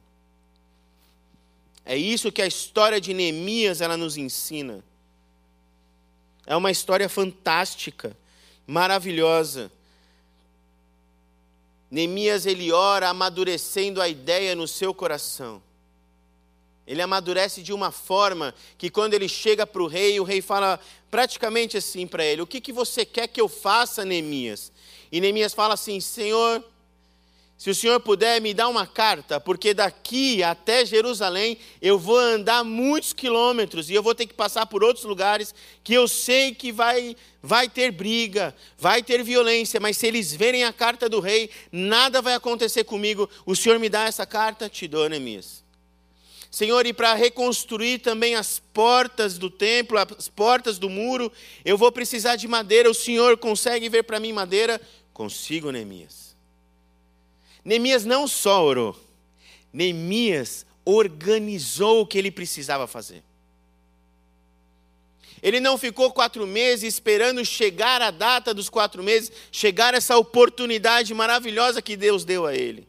É 1.83 1.97
isso 1.97 2.31
que 2.31 2.41
a 2.41 2.45
história 2.45 3.01
de 3.01 3.13
Neemias 3.13 3.81
ela 3.81 3.97
nos 3.97 4.17
ensina. 4.17 4.83
É 6.45 6.55
uma 6.55 6.69
história 6.69 7.09
fantástica 7.09 8.15
maravilhosa. 8.69 9.71
Neemias 11.89 12.45
ele 12.45 12.71
ora 12.71 13.09
amadurecendo 13.09 13.99
a 13.99 14.07
ideia 14.07 14.53
no 14.55 14.67
seu 14.67 14.93
coração. 14.93 15.61
Ele 16.85 17.01
amadurece 17.01 17.63
de 17.63 17.73
uma 17.73 17.91
forma 17.91 18.53
que 18.77 18.89
quando 18.91 19.15
ele 19.15 19.27
chega 19.27 19.65
para 19.65 19.81
o 19.81 19.87
rei, 19.87 20.19
o 20.19 20.23
rei 20.23 20.39
fala 20.39 20.79
praticamente 21.09 21.77
assim 21.77 22.05
para 22.05 22.23
ele: 22.23 22.43
O 22.43 22.47
que, 22.47 22.61
que 22.61 22.71
você 22.71 23.03
quer 23.03 23.27
que 23.27 23.41
eu 23.41 23.47
faça, 23.47 24.05
Neemias? 24.05 24.71
E 25.11 25.19
Neemias 25.19 25.53
fala 25.53 25.73
assim: 25.73 25.99
Senhor, 25.99 26.63
se 27.59 27.69
o 27.69 27.75
senhor 27.75 27.99
puder 27.99 28.39
me 28.39 28.53
dar 28.53 28.69
uma 28.69 28.87
carta, 28.87 29.37
porque 29.37 29.73
daqui 29.73 30.41
até 30.41 30.85
Jerusalém 30.85 31.57
eu 31.81 31.99
vou 31.99 32.17
andar 32.17 32.63
muitos 32.63 33.11
quilômetros 33.11 33.89
e 33.89 33.93
eu 33.93 34.01
vou 34.01 34.15
ter 34.15 34.27
que 34.27 34.33
passar 34.33 34.65
por 34.65 34.81
outros 34.81 35.03
lugares 35.03 35.53
que 35.83 35.93
eu 35.93 36.07
sei 36.07 36.55
que 36.55 36.71
vai, 36.71 37.17
vai 37.43 37.67
ter 37.67 37.91
briga, 37.91 38.55
vai 38.77 39.03
ter 39.03 39.21
violência, 39.23 39.77
mas 39.77 39.97
se 39.97 40.07
eles 40.07 40.33
verem 40.33 40.63
a 40.63 40.71
carta 40.71 41.09
do 41.09 41.19
rei, 41.19 41.49
nada 41.69 42.21
vai 42.21 42.33
acontecer 42.33 42.85
comigo. 42.85 43.29
O 43.45 43.53
senhor 43.53 43.77
me 43.77 43.89
dá 43.89 44.05
essa 44.05 44.25
carta? 44.25 44.69
Te 44.69 44.87
dou, 44.87 45.09
Neemias. 45.09 45.61
Senhor, 46.49 46.85
e 46.85 46.93
para 46.93 47.13
reconstruir 47.13 47.99
também 47.99 48.35
as 48.35 48.61
portas 48.73 49.37
do 49.37 49.49
templo, 49.49 49.97
as 49.97 50.29
portas 50.29 50.79
do 50.79 50.89
muro, 50.89 51.29
eu 51.65 51.77
vou 51.77 51.91
precisar 51.91 52.37
de 52.37 52.47
madeira. 52.47 52.89
O 52.89 52.93
senhor 52.93 53.37
consegue 53.37 53.89
ver 53.89 54.03
para 54.03 54.17
mim 54.17 54.31
madeira? 54.31 54.79
Consigo, 55.11 55.73
Neemias. 55.73 56.28
Neemias 57.63 58.05
não 58.05 58.27
só 58.27 58.63
orou, 58.63 58.95
Neemias 59.71 60.65
organizou 60.85 62.01
o 62.01 62.07
que 62.07 62.17
ele 62.17 62.31
precisava 62.31 62.87
fazer. 62.87 63.23
Ele 65.41 65.59
não 65.59 65.77
ficou 65.77 66.11
quatro 66.11 66.45
meses 66.45 66.93
esperando 66.93 67.45
chegar 67.45 68.01
a 68.01 68.11
data 68.11 68.53
dos 68.53 68.69
quatro 68.69 69.03
meses, 69.03 69.31
chegar 69.51 69.93
essa 69.93 70.17
oportunidade 70.17 71.13
maravilhosa 71.13 71.81
que 71.81 71.95
Deus 71.95 72.25
deu 72.25 72.45
a 72.45 72.53
ele. 72.55 72.87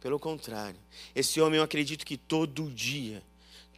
Pelo 0.00 0.18
contrário, 0.18 0.78
esse 1.14 1.40
homem 1.40 1.58
eu 1.58 1.64
acredito 1.64 2.06
que 2.06 2.16
todo 2.16 2.70
dia, 2.70 3.22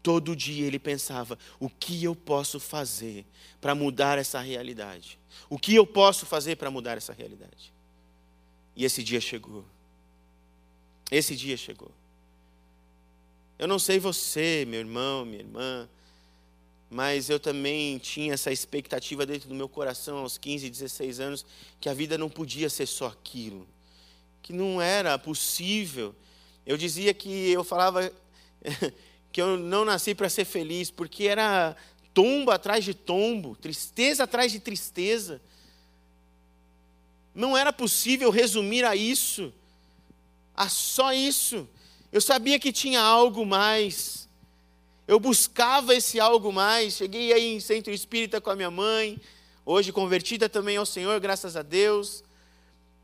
todo 0.03 0.37
dia 0.37 0.67
ele 0.67 0.79
pensava: 0.79 1.37
o 1.59 1.69
que 1.69 2.05
eu 2.05 2.15
posso 2.15 2.61
fazer 2.61 3.25
para 3.61 3.75
mudar 3.75 4.19
essa 4.19 4.41
realidade? 4.41 5.19
O 5.51 5.59
que 5.59 5.75
eu 5.75 5.87
posso 5.87 6.25
fazer 6.25 6.57
para 6.57 6.71
mudar 6.71 6.97
essa 6.97 7.13
realidade? 7.13 7.73
E 8.77 8.85
esse 8.85 9.03
dia 9.03 9.21
chegou. 9.21 9.65
Esse 11.13 11.37
dia 11.37 11.59
chegou. 11.59 11.91
Eu 13.59 13.69
não 13.69 13.79
sei 13.79 13.99
você, 13.99 14.65
meu 14.67 14.81
irmão, 14.81 15.27
minha 15.27 15.41
irmã, 15.41 15.87
mas 16.89 17.29
eu 17.29 17.39
também 17.39 17.99
tinha 17.99 18.33
essa 18.33 18.51
expectativa 18.51 19.27
dentro 19.27 19.47
do 19.47 19.55
meu 19.55 19.69
coração 19.69 20.21
aos 20.21 20.39
15, 20.39 20.71
16 20.71 21.21
anos 21.21 21.45
que 21.79 21.91
a 21.91 21.93
vida 21.93 22.17
não 22.17 22.31
podia 22.31 22.71
ser 22.71 22.87
só 22.87 23.09
aquilo, 23.09 23.69
que 24.41 24.55
não 24.55 24.81
era 24.81 25.19
possível. 25.19 26.15
Eu 26.65 26.79
dizia 26.79 27.13
que 27.13 27.51
eu 27.51 27.63
falava 27.63 28.11
que 29.31 29.43
eu 29.43 29.59
não 29.59 29.85
nasci 29.85 30.15
para 30.15 30.31
ser 30.31 30.47
feliz, 30.47 30.91
porque 30.91 31.25
era 31.25 31.77
tombo 32.15 32.51
atrás 32.51 32.87
de 32.87 32.95
tombo, 32.95 33.55
tristeza 33.55 34.25
atrás 34.25 34.51
de 34.51 34.61
tristeza. 34.61 35.43
Não 37.35 37.55
era 37.55 37.71
possível 37.71 38.31
resumir 38.31 38.83
a 38.87 38.97
isso 38.97 39.53
a 40.55 40.69
só 40.69 41.13
isso. 41.13 41.69
Eu 42.11 42.21
sabia 42.21 42.59
que 42.59 42.73
tinha 42.73 43.01
algo 43.01 43.45
mais. 43.45 44.29
Eu 45.07 45.19
buscava 45.19 45.95
esse 45.95 46.21
algo 46.21 46.53
mais. 46.53 46.95
Cheguei 46.95 47.33
aí 47.33 47.55
em 47.55 47.61
centro 47.61 47.93
espírita 47.93 48.41
com 48.41 48.51
a 48.51 48.57
minha 48.57 48.71
mãe, 48.71 49.21
hoje 49.65 49.93
convertida 49.93 50.49
também 50.49 50.77
ao 50.77 50.87
Senhor, 50.87 51.19
graças 51.21 51.57
a 51.57 51.63
Deus. 51.63 52.23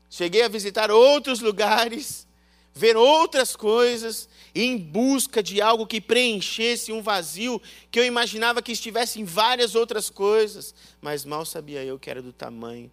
Cheguei 0.09 0.43
a 0.43 0.47
visitar 0.47 0.89
outros 0.89 1.39
lugares, 1.39 2.27
ver 2.73 2.97
outras 2.97 3.55
coisas, 3.55 4.27
em 4.55 4.77
busca 4.77 5.43
de 5.43 5.61
algo 5.61 5.85
que 5.85 6.01
preenchesse 6.01 6.91
um 6.91 7.01
vazio 7.01 7.61
que 7.91 7.99
eu 7.99 8.05
imaginava 8.05 8.61
que 8.61 8.71
estivesse 8.71 9.19
em 9.19 9.23
várias 9.23 9.75
outras 9.75 10.09
coisas, 10.09 10.73
mas 10.99 11.25
mal 11.25 11.45
sabia 11.45 11.83
eu 11.83 11.99
que 11.99 12.09
era 12.09 12.21
do 12.21 12.33
tamanho 12.33 12.91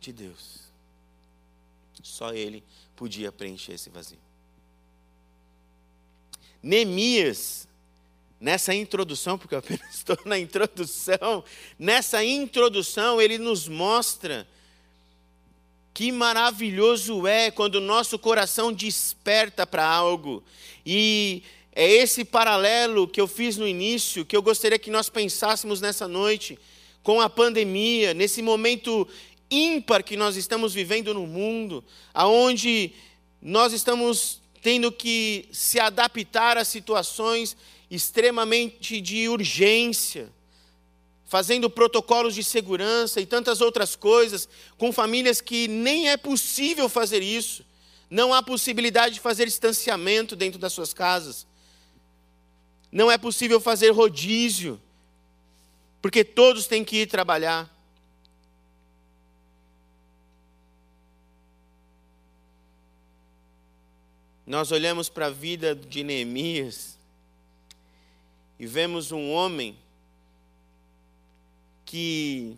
de 0.00 0.12
Deus. 0.12 0.66
Só 2.02 2.32
Ele 2.32 2.64
podia 2.96 3.30
preencher 3.30 3.74
esse 3.74 3.90
vazio. 3.90 4.18
Neemias, 6.62 7.68
nessa 8.40 8.74
introdução, 8.74 9.38
porque 9.38 9.54
eu 9.54 9.58
apenas 9.58 9.86
estou 9.94 10.18
na 10.24 10.38
introdução, 10.38 11.44
nessa 11.78 12.24
introdução 12.24 13.20
ele 13.20 13.38
nos 13.38 13.68
mostra 13.68 14.48
que 15.94 16.12
maravilhoso 16.12 17.26
é 17.26 17.50
quando 17.50 17.76
o 17.76 17.80
nosso 17.80 18.18
coração 18.18 18.70
desperta 18.70 19.66
para 19.66 19.86
algo. 19.86 20.44
E 20.84 21.42
é 21.72 21.90
esse 21.90 22.22
paralelo 22.22 23.08
que 23.08 23.18
eu 23.20 23.26
fiz 23.26 23.56
no 23.56 23.66
início, 23.66 24.24
que 24.24 24.36
eu 24.36 24.42
gostaria 24.42 24.78
que 24.78 24.90
nós 24.90 25.08
pensássemos 25.08 25.80
nessa 25.80 26.06
noite, 26.06 26.58
com 27.02 27.18
a 27.18 27.30
pandemia, 27.30 28.12
nesse 28.12 28.42
momento 28.42 29.08
ímpar 29.50 30.02
que 30.02 30.16
nós 30.16 30.36
estamos 30.36 30.74
vivendo 30.74 31.14
no 31.14 31.26
mundo, 31.26 31.84
aonde 32.12 32.92
nós 33.40 33.72
estamos 33.72 34.40
tendo 34.62 34.90
que 34.90 35.48
se 35.52 35.78
adaptar 35.78 36.58
a 36.58 36.64
situações 36.64 37.56
extremamente 37.90 39.00
de 39.00 39.28
urgência, 39.28 40.28
fazendo 41.24 41.70
protocolos 41.70 42.34
de 42.34 42.42
segurança 42.42 43.20
e 43.20 43.26
tantas 43.26 43.60
outras 43.60 43.94
coisas, 43.94 44.48
com 44.76 44.92
famílias 44.92 45.40
que 45.40 45.68
nem 45.68 46.08
é 46.08 46.16
possível 46.16 46.88
fazer 46.88 47.22
isso. 47.22 47.64
Não 48.08 48.32
há 48.32 48.42
possibilidade 48.42 49.14
de 49.14 49.20
fazer 49.20 49.44
distanciamento 49.46 50.36
dentro 50.36 50.58
das 50.58 50.72
suas 50.72 50.92
casas. 50.92 51.46
Não 52.90 53.10
é 53.10 53.18
possível 53.18 53.60
fazer 53.60 53.90
rodízio, 53.90 54.80
porque 56.00 56.24
todos 56.24 56.66
têm 56.66 56.84
que 56.84 56.98
ir 56.98 57.06
trabalhar. 57.06 57.75
Nós 64.46 64.70
olhamos 64.70 65.08
para 65.08 65.26
a 65.26 65.30
vida 65.30 65.74
de 65.74 66.04
Neemias 66.04 66.96
e 68.60 68.66
vemos 68.66 69.10
um 69.10 69.32
homem 69.32 69.76
que 71.84 72.56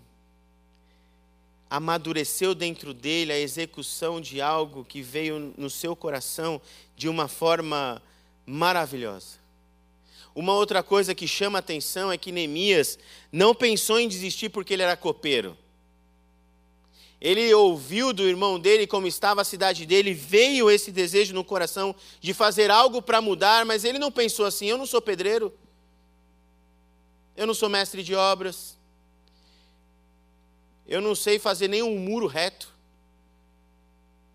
amadureceu 1.70 2.54
dentro 2.54 2.92
dele 2.92 3.32
a 3.32 3.38
execução 3.38 4.20
de 4.20 4.40
algo 4.40 4.84
que 4.84 5.00
veio 5.00 5.54
no 5.56 5.70
seu 5.70 5.96
coração 5.96 6.60
de 6.94 7.08
uma 7.08 7.26
forma 7.26 8.02
maravilhosa. 8.44 9.38
Uma 10.34 10.54
outra 10.54 10.82
coisa 10.82 11.14
que 11.14 11.26
chama 11.26 11.58
atenção 11.58 12.12
é 12.12 12.18
que 12.18 12.30
Neemias 12.30 12.98
não 13.32 13.54
pensou 13.54 13.98
em 13.98 14.08
desistir 14.08 14.50
porque 14.50 14.74
ele 14.74 14.82
era 14.82 14.96
copeiro. 14.96 15.56
Ele 17.20 17.52
ouviu 17.52 18.12
do 18.12 18.22
irmão 18.28 18.60
dele 18.60 18.86
como 18.86 19.06
estava 19.06 19.40
a 19.40 19.44
cidade 19.44 19.84
dele, 19.84 20.14
veio 20.14 20.70
esse 20.70 20.92
desejo 20.92 21.34
no 21.34 21.44
coração 21.44 21.94
de 22.20 22.32
fazer 22.32 22.70
algo 22.70 23.02
para 23.02 23.20
mudar, 23.20 23.64
mas 23.64 23.84
ele 23.84 23.98
não 23.98 24.12
pensou 24.12 24.46
assim: 24.46 24.66
eu 24.66 24.78
não 24.78 24.86
sou 24.86 25.02
pedreiro, 25.02 25.52
eu 27.36 27.46
não 27.46 27.54
sou 27.54 27.68
mestre 27.68 28.02
de 28.04 28.14
obras, 28.14 28.78
eu 30.86 31.00
não 31.00 31.14
sei 31.14 31.38
fazer 31.38 31.66
nenhum 31.66 31.98
muro 31.98 32.26
reto, 32.26 32.72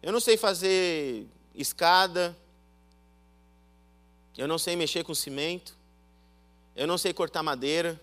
eu 0.02 0.12
não 0.12 0.20
sei 0.20 0.36
fazer 0.36 1.26
escada, 1.56 2.36
eu 4.38 4.48
não 4.48 4.58
sei 4.58 4.76
mexer 4.76 5.06
com 5.06 5.16
cimento, 5.16 5.78
eu 6.76 6.86
não 6.88 6.98
sei 6.98 7.14
cortar 7.14 7.44
madeira. 7.44 8.00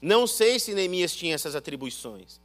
Não 0.00 0.26
sei 0.26 0.60
se 0.60 0.74
Neemias 0.74 1.12
tinha 1.14 1.34
essas 1.34 1.56
atribuições. 1.56 2.38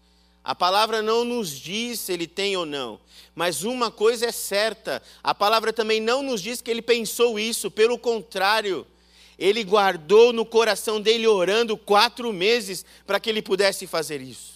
A 0.44 0.54
palavra 0.54 1.02
não 1.02 1.24
nos 1.24 1.52
diz 1.52 2.02
se 2.02 2.12
ele 2.12 2.28
tem 2.28 2.58
ou 2.58 2.66
não, 2.66 3.00
mas 3.34 3.64
uma 3.64 3.90
coisa 3.90 4.26
é 4.26 4.32
certa: 4.32 5.02
a 5.24 5.34
palavra 5.34 5.72
também 5.72 6.02
não 6.02 6.22
nos 6.22 6.42
diz 6.42 6.62
que 6.62 6.70
ele 6.70 6.82
pensou 6.82 7.40
isso, 7.40 7.72
pelo 7.72 7.98
contrário, 7.98 8.86
ele 9.40 9.64
guardou 9.64 10.34
no 10.34 10.46
coração 10.46 11.00
dele, 11.00 11.28
orando 11.28 11.78
quatro 11.78 12.34
meses 12.34 12.86
para 13.08 13.20
que 13.20 13.30
ele 13.30 13.42
pudesse 13.42 13.88
fazer 13.88 14.22
isso. 14.22 14.54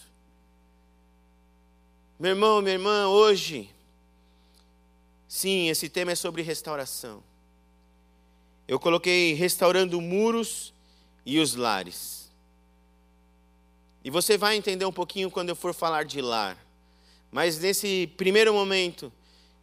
Meu 2.19 2.31
irmão, 2.31 2.61
minha 2.61 2.73
irmã, 2.73 3.07
hoje, 3.07 3.69
sim, 5.27 5.69
esse 5.69 5.87
tema 5.87 6.11
é 6.11 6.15
sobre 6.15 6.41
restauração. 6.41 7.23
Eu 8.67 8.79
coloquei 8.79 9.33
restaurando 9.33 10.01
muros 10.01 10.73
e 11.25 11.39
os 11.39 11.55
lares. 11.55 12.26
E 14.03 14.09
você 14.09 14.37
vai 14.37 14.55
entender 14.55 14.85
um 14.85 14.91
pouquinho 14.91 15.29
quando 15.29 15.49
eu 15.49 15.55
for 15.55 15.73
falar 15.73 16.03
de 16.03 16.21
lar. 16.21 16.57
Mas 17.31 17.59
nesse 17.59 18.07
primeiro 18.15 18.53
momento, 18.53 19.11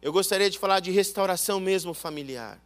eu 0.01 0.13
gostaria 0.13 0.49
de 0.49 0.59
falar 0.59 0.79
de 0.79 0.91
restauração 0.91 1.59
mesmo 1.59 1.93
familiar. 1.93 2.61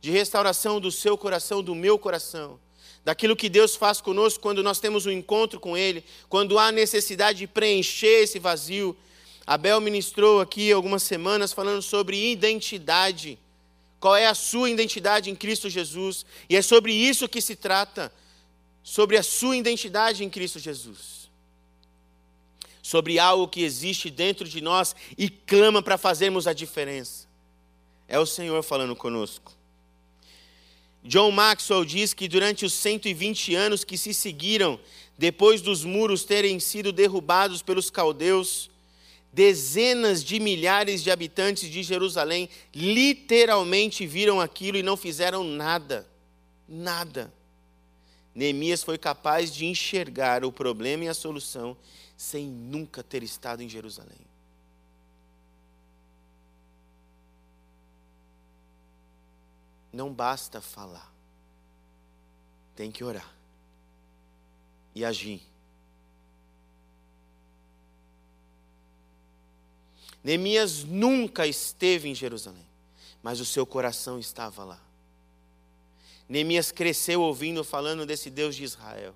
De 0.00 0.10
restauração 0.10 0.78
do 0.78 0.92
seu 0.92 1.16
coração, 1.16 1.62
do 1.62 1.74
meu 1.74 1.98
coração. 1.98 2.60
Daquilo 3.04 3.36
que 3.36 3.48
Deus 3.48 3.74
faz 3.74 4.00
conosco 4.00 4.42
quando 4.42 4.62
nós 4.62 4.78
temos 4.78 5.06
um 5.06 5.10
encontro 5.10 5.58
com 5.58 5.76
Ele, 5.76 6.04
quando 6.28 6.58
há 6.58 6.70
necessidade 6.70 7.38
de 7.38 7.46
preencher 7.46 8.22
esse 8.22 8.38
vazio. 8.38 8.96
Abel 9.46 9.80
ministrou 9.80 10.40
aqui 10.40 10.72
algumas 10.72 11.02
semanas 11.02 11.52
falando 11.52 11.82
sobre 11.82 12.32
identidade. 12.32 13.38
Qual 13.98 14.14
é 14.14 14.26
a 14.26 14.34
sua 14.34 14.68
identidade 14.68 15.30
em 15.30 15.34
Cristo 15.34 15.70
Jesus? 15.70 16.26
E 16.48 16.56
é 16.56 16.62
sobre 16.62 16.92
isso 16.92 17.28
que 17.28 17.40
se 17.40 17.56
trata 17.56 18.12
sobre 18.84 19.16
a 19.16 19.22
sua 19.22 19.56
identidade 19.56 20.22
em 20.22 20.28
Cristo 20.28 20.58
Jesus. 20.58 21.30
Sobre 22.82 23.18
algo 23.18 23.48
que 23.48 23.62
existe 23.62 24.10
dentro 24.10 24.46
de 24.46 24.60
nós 24.60 24.94
e 25.16 25.30
clama 25.30 25.82
para 25.82 25.96
fazermos 25.96 26.46
a 26.46 26.52
diferença. 26.52 27.26
É 28.06 28.18
o 28.18 28.26
Senhor 28.26 28.62
falando 28.62 28.94
conosco. 28.94 29.52
John 31.02 31.30
Maxwell 31.30 31.84
diz 31.84 32.12
que 32.12 32.28
durante 32.28 32.66
os 32.66 32.74
120 32.74 33.54
anos 33.54 33.84
que 33.84 33.96
se 33.96 34.12
seguiram, 34.12 34.78
depois 35.16 35.62
dos 35.62 35.82
muros 35.82 36.24
terem 36.24 36.60
sido 36.60 36.92
derrubados 36.92 37.62
pelos 37.62 37.88
caldeus, 37.88 38.70
dezenas 39.32 40.22
de 40.22 40.38
milhares 40.38 41.02
de 41.02 41.10
habitantes 41.10 41.70
de 41.70 41.82
Jerusalém 41.82 42.48
literalmente 42.74 44.06
viram 44.06 44.40
aquilo 44.40 44.76
e 44.76 44.82
não 44.82 44.96
fizeram 44.96 45.42
nada. 45.42 46.06
Nada. 46.68 47.32
Neemias 48.34 48.82
foi 48.82 48.98
capaz 48.98 49.54
de 49.54 49.64
enxergar 49.64 50.44
o 50.44 50.50
problema 50.50 51.04
e 51.04 51.08
a 51.08 51.14
solução 51.14 51.76
sem 52.16 52.46
nunca 52.46 53.02
ter 53.02 53.22
estado 53.22 53.62
em 53.62 53.68
Jerusalém. 53.68 54.26
Não 59.92 60.12
basta 60.12 60.60
falar, 60.60 61.12
tem 62.74 62.90
que 62.90 63.04
orar 63.04 63.32
e 64.92 65.04
agir. 65.04 65.40
Neemias 70.24 70.82
nunca 70.82 71.46
esteve 71.46 72.08
em 72.08 72.14
Jerusalém, 72.14 72.66
mas 73.22 73.38
o 73.38 73.44
seu 73.44 73.64
coração 73.64 74.18
estava 74.18 74.64
lá. 74.64 74.80
Neemias 76.28 76.72
cresceu 76.72 77.20
ouvindo 77.20 77.62
falando 77.62 78.06
desse 78.06 78.30
Deus 78.30 78.56
de 78.56 78.64
Israel. 78.64 79.14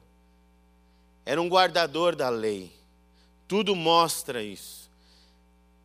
Era 1.25 1.40
um 1.40 1.49
guardador 1.49 2.14
da 2.14 2.29
lei. 2.29 2.73
Tudo 3.47 3.75
mostra 3.75 4.42
isso. 4.42 4.90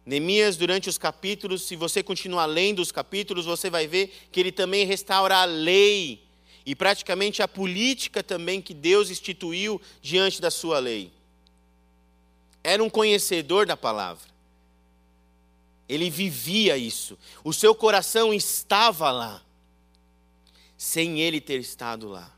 Neemias, 0.05 0.57
durante 0.57 0.89
os 0.89 0.97
capítulos, 0.97 1.63
se 1.63 1.77
você 1.77 2.03
continuar 2.03 2.45
lendo 2.45 2.79
os 2.79 2.91
capítulos, 2.91 3.45
você 3.45 3.69
vai 3.69 3.87
ver 3.87 4.13
que 4.31 4.39
ele 4.39 4.51
também 4.51 4.85
restaura 4.85 5.37
a 5.37 5.45
lei 5.45 6.21
e 6.65 6.75
praticamente 6.75 7.41
a 7.41 7.47
política 7.47 8.21
também 8.21 8.61
que 8.61 8.73
Deus 8.73 9.09
instituiu 9.09 9.81
diante 10.01 10.41
da 10.41 10.51
sua 10.51 10.79
lei. 10.79 11.11
Era 12.61 12.83
um 12.83 12.89
conhecedor 12.89 13.65
da 13.65 13.77
palavra. 13.77 14.31
Ele 15.87 16.09
vivia 16.09 16.77
isso. 16.77 17.17
O 17.43 17.53
seu 17.53 17.73
coração 17.73 18.33
estava 18.33 19.11
lá 19.11 19.41
sem 20.83 21.21
ele 21.21 21.39
ter 21.39 21.61
estado 21.61 22.09
lá. 22.09 22.29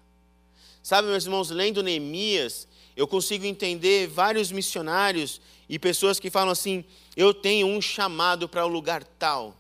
Sabe, 0.84 1.08
meus 1.08 1.26
irmãos, 1.26 1.50
lendo 1.50 1.82
Neemias, 1.82 2.68
eu 2.96 3.08
consigo 3.08 3.44
entender 3.44 4.08
vários 4.08 4.52
missionários 4.52 5.42
e 5.68 5.80
pessoas 5.80 6.20
que 6.20 6.30
falam 6.30 6.52
assim: 6.52 6.86
eu 7.18 7.34
tenho 7.34 7.66
um 7.66 7.82
chamado 7.82 8.48
para 8.48 8.64
o 8.64 8.70
um 8.70 8.72
lugar 8.72 9.04
tal. 9.04 9.60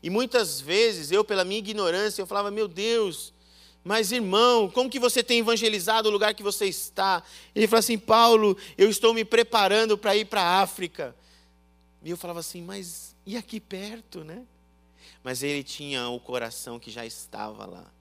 E 0.00 0.08
muitas 0.08 0.60
vezes 0.60 1.10
eu, 1.10 1.24
pela 1.24 1.44
minha 1.44 1.58
ignorância, 1.58 2.22
eu 2.22 2.28
falava: 2.28 2.48
meu 2.48 2.68
Deus, 2.68 3.34
mas 3.82 4.12
irmão, 4.12 4.70
como 4.70 4.88
que 4.88 5.00
você 5.00 5.20
tem 5.20 5.40
evangelizado 5.40 6.08
o 6.08 6.12
lugar 6.12 6.32
que 6.32 6.44
você 6.44 6.66
está? 6.66 7.24
Ele 7.56 7.66
fala 7.66 7.80
assim: 7.80 7.98
Paulo, 7.98 8.56
eu 8.78 8.88
estou 8.88 9.12
me 9.12 9.24
preparando 9.24 9.98
para 9.98 10.14
ir 10.14 10.26
para 10.26 10.42
a 10.42 10.62
África. 10.62 11.12
E 12.04 12.10
eu 12.10 12.16
falava 12.16 12.38
assim: 12.38 12.62
mas 12.62 13.16
e 13.26 13.36
aqui 13.36 13.58
perto, 13.58 14.22
né? 14.22 14.44
Mas 15.24 15.42
ele 15.42 15.64
tinha 15.64 16.08
o 16.08 16.20
coração 16.20 16.78
que 16.78 16.88
já 16.88 17.04
estava 17.04 17.66
lá 17.66 17.95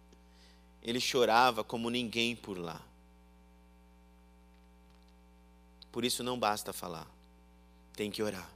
ele 0.85 0.99
chorava 0.99 1.63
como 1.63 1.89
ninguém 1.89 2.35
por 2.35 2.59
lá. 2.59 2.79
Por 5.91 6.05
isso 6.05 6.21
não 6.21 6.37
basta 6.37 6.71
falar, 6.71 7.07
tem 7.95 8.11
que 8.11 8.21
orar. 8.21 8.47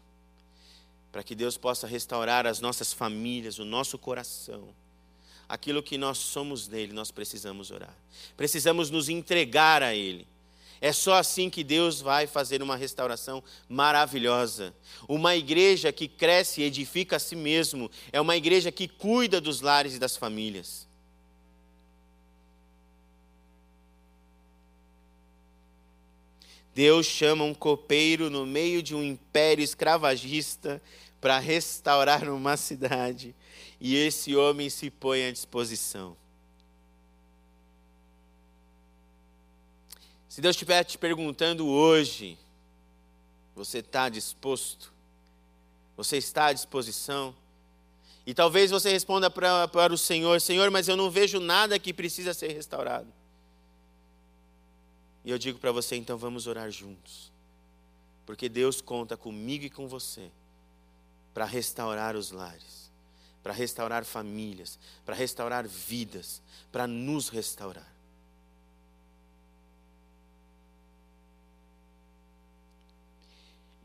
Para 1.12 1.24
que 1.24 1.34
Deus 1.34 1.58
possa 1.58 1.88
restaurar 1.88 2.46
as 2.46 2.60
nossas 2.60 2.94
famílias, 2.94 3.58
o 3.58 3.66
nosso 3.66 3.98
coração. 3.98 4.70
Aquilo 5.48 5.82
que 5.82 5.98
nós 5.98 6.20
somos 6.20 6.68
dele, 6.68 6.94
nós 6.94 7.10
precisamos 7.10 7.72
orar. 7.72 7.96
Precisamos 8.38 8.92
nos 8.92 9.10
entregar 9.10 9.82
a 9.82 9.96
ele. 9.96 10.28
É 10.80 10.94
só 10.94 11.16
assim 11.16 11.50
que 11.50 11.64
Deus 11.64 12.00
vai 12.00 12.28
fazer 12.28 12.62
uma 12.62 12.76
restauração 12.76 13.44
maravilhosa. 13.68 14.72
Uma 15.08 15.36
igreja 15.36 15.92
que 15.92 16.08
cresce 16.08 16.62
e 16.62 16.66
edifica 16.66 17.16
a 17.16 17.20
si 17.20 17.36
mesmo 17.36 17.90
é 18.12 18.22
uma 18.22 18.38
igreja 18.38 18.72
que 18.72 18.88
cuida 18.88 19.42
dos 19.42 19.62
lares 19.62 19.96
e 19.96 20.00
das 20.00 20.16
famílias. 20.16 20.89
Deus 26.74 27.06
chama 27.06 27.44
um 27.44 27.54
copeiro 27.54 28.30
no 28.30 28.46
meio 28.46 28.82
de 28.82 28.96
um 28.96 29.04
império 29.04 29.64
escravagista 29.64 30.82
para 31.20 31.40
restaurar 31.40 32.30
uma 32.30 32.56
cidade, 32.56 33.36
e 33.80 33.96
esse 33.96 34.36
homem 34.36 34.70
se 34.70 34.90
põe 34.90 35.26
à 35.26 35.32
disposição. 35.32 36.16
Se 40.30 40.42
Deus 40.42 40.56
estiver 40.56 40.84
te 40.84 40.98
perguntando 40.98 41.68
hoje, 41.68 42.38
você 43.56 43.80
está 43.80 44.08
disposto? 44.08 44.94
Você 45.98 46.18
está 46.18 46.46
à 46.46 46.54
disposição? 46.54 47.36
E 48.26 48.34
talvez 48.34 48.72
você 48.72 48.90
responda 48.90 49.30
para, 49.30 49.68
para 49.68 49.92
o 49.92 49.98
Senhor: 49.98 50.40
Senhor, 50.40 50.70
mas 50.70 50.88
eu 50.88 50.96
não 50.96 51.10
vejo 51.10 51.40
nada 51.40 51.80
que 51.80 51.92
precisa 51.92 52.34
ser 52.34 52.54
restaurado. 52.54 53.19
E 55.24 55.32
eu 55.32 55.38
digo 55.38 55.60
para 55.60 55.72
você, 55.72 55.96
então 55.96 56.18
vamos 56.18 56.48
orar 56.48 56.72
juntos. 56.72 57.32
Porque 58.26 58.48
Deus 58.48 58.82
conta 58.82 59.18
comigo 59.18 59.66
e 59.66 59.70
com 59.70 59.88
você 59.88 60.32
para 61.34 61.46
restaurar 61.46 62.16
os 62.16 62.32
lares, 62.32 62.92
para 63.42 63.54
restaurar 63.54 64.06
famílias, 64.06 64.80
para 65.06 65.16
restaurar 65.16 65.68
vidas, 65.68 66.42
para 66.72 66.86
nos 66.88 67.30
restaurar. 67.30 67.99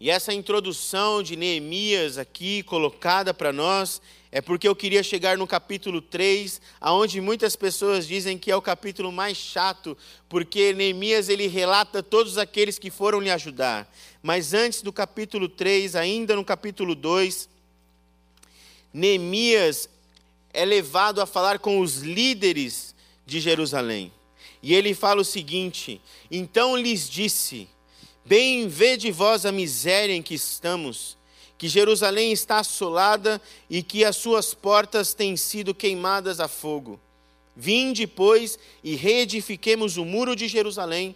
E 0.05 0.11
essa 0.11 0.35
introdução 0.35 1.23
de 1.23 1.35
Neemias 1.35 2.19
aqui 2.19 2.63
colocada 2.65 3.33
para 3.33 3.55
nós 3.55 4.03
é 4.31 4.43
porque 4.43 4.69
eu 4.69 4.77
queria 4.77 5.03
chegar 5.03 5.39
no 5.39 5.47
capítulo 5.47 6.03
3, 6.03 6.61
aonde 6.79 7.23
muitas 7.23 7.57
pessoas 7.57 8.07
dizem 8.07 8.37
que 8.37 8.51
é 8.51 8.55
o 8.55 8.61
capítulo 8.61 9.11
mais 9.11 9.39
chato, 9.39 9.97
porque 10.29 10.75
Neemias 10.75 11.31
ele 11.31 11.47
relata 11.47 12.03
todos 12.03 12.37
aqueles 12.37 12.79
que 12.79 12.91
foram 12.91 13.19
lhe 13.19 13.31
ajudar. 13.31 13.91
Mas 14.23 14.53
antes 14.53 14.83
do 14.83 14.93
capítulo 14.93 15.49
3, 15.49 15.97
ainda 15.97 16.37
no 16.37 16.45
capítulo 16.45 16.95
2, 16.95 17.49
Neemias 18.93 19.89
é 20.53 20.67
levado 20.67 21.23
a 21.23 21.25
falar 21.25 21.59
com 21.59 21.81
os 21.81 22.03
líderes 22.03 22.95
de 23.25 23.41
Jerusalém. 23.41 24.13
E 24.63 24.75
ele 24.75 24.93
fala 24.93 25.23
o 25.23 25.25
seguinte: 25.25 25.99
Então 26.31 26.77
lhes 26.77 27.09
disse: 27.09 27.71
Bem 28.25 28.69
vede 28.69 29.11
vós 29.11 29.45
a 29.45 29.53
miséria 29.53 30.15
em 30.15 30.23
que 30.23 30.35
estamos 30.35 31.17
que 31.57 31.69
Jerusalém 31.69 32.33
está 32.33 32.59
assolada 32.59 33.41
e 33.71 33.83
que 33.83 34.05
as 34.05 34.17
suas 34.17 34.53
portas 34.53 35.15
têm 35.15 35.37
sido 35.37 35.75
queimadas 35.75 36.41
a 36.41 36.49
fogo. 36.49 37.01
Vinde, 37.57 38.07
pois, 38.07 38.59
e 38.83 38.97
reedifiquemos 38.97 39.97
o 39.97 40.05
muro 40.05 40.35
de 40.35 40.49
Jerusalém, 40.49 41.15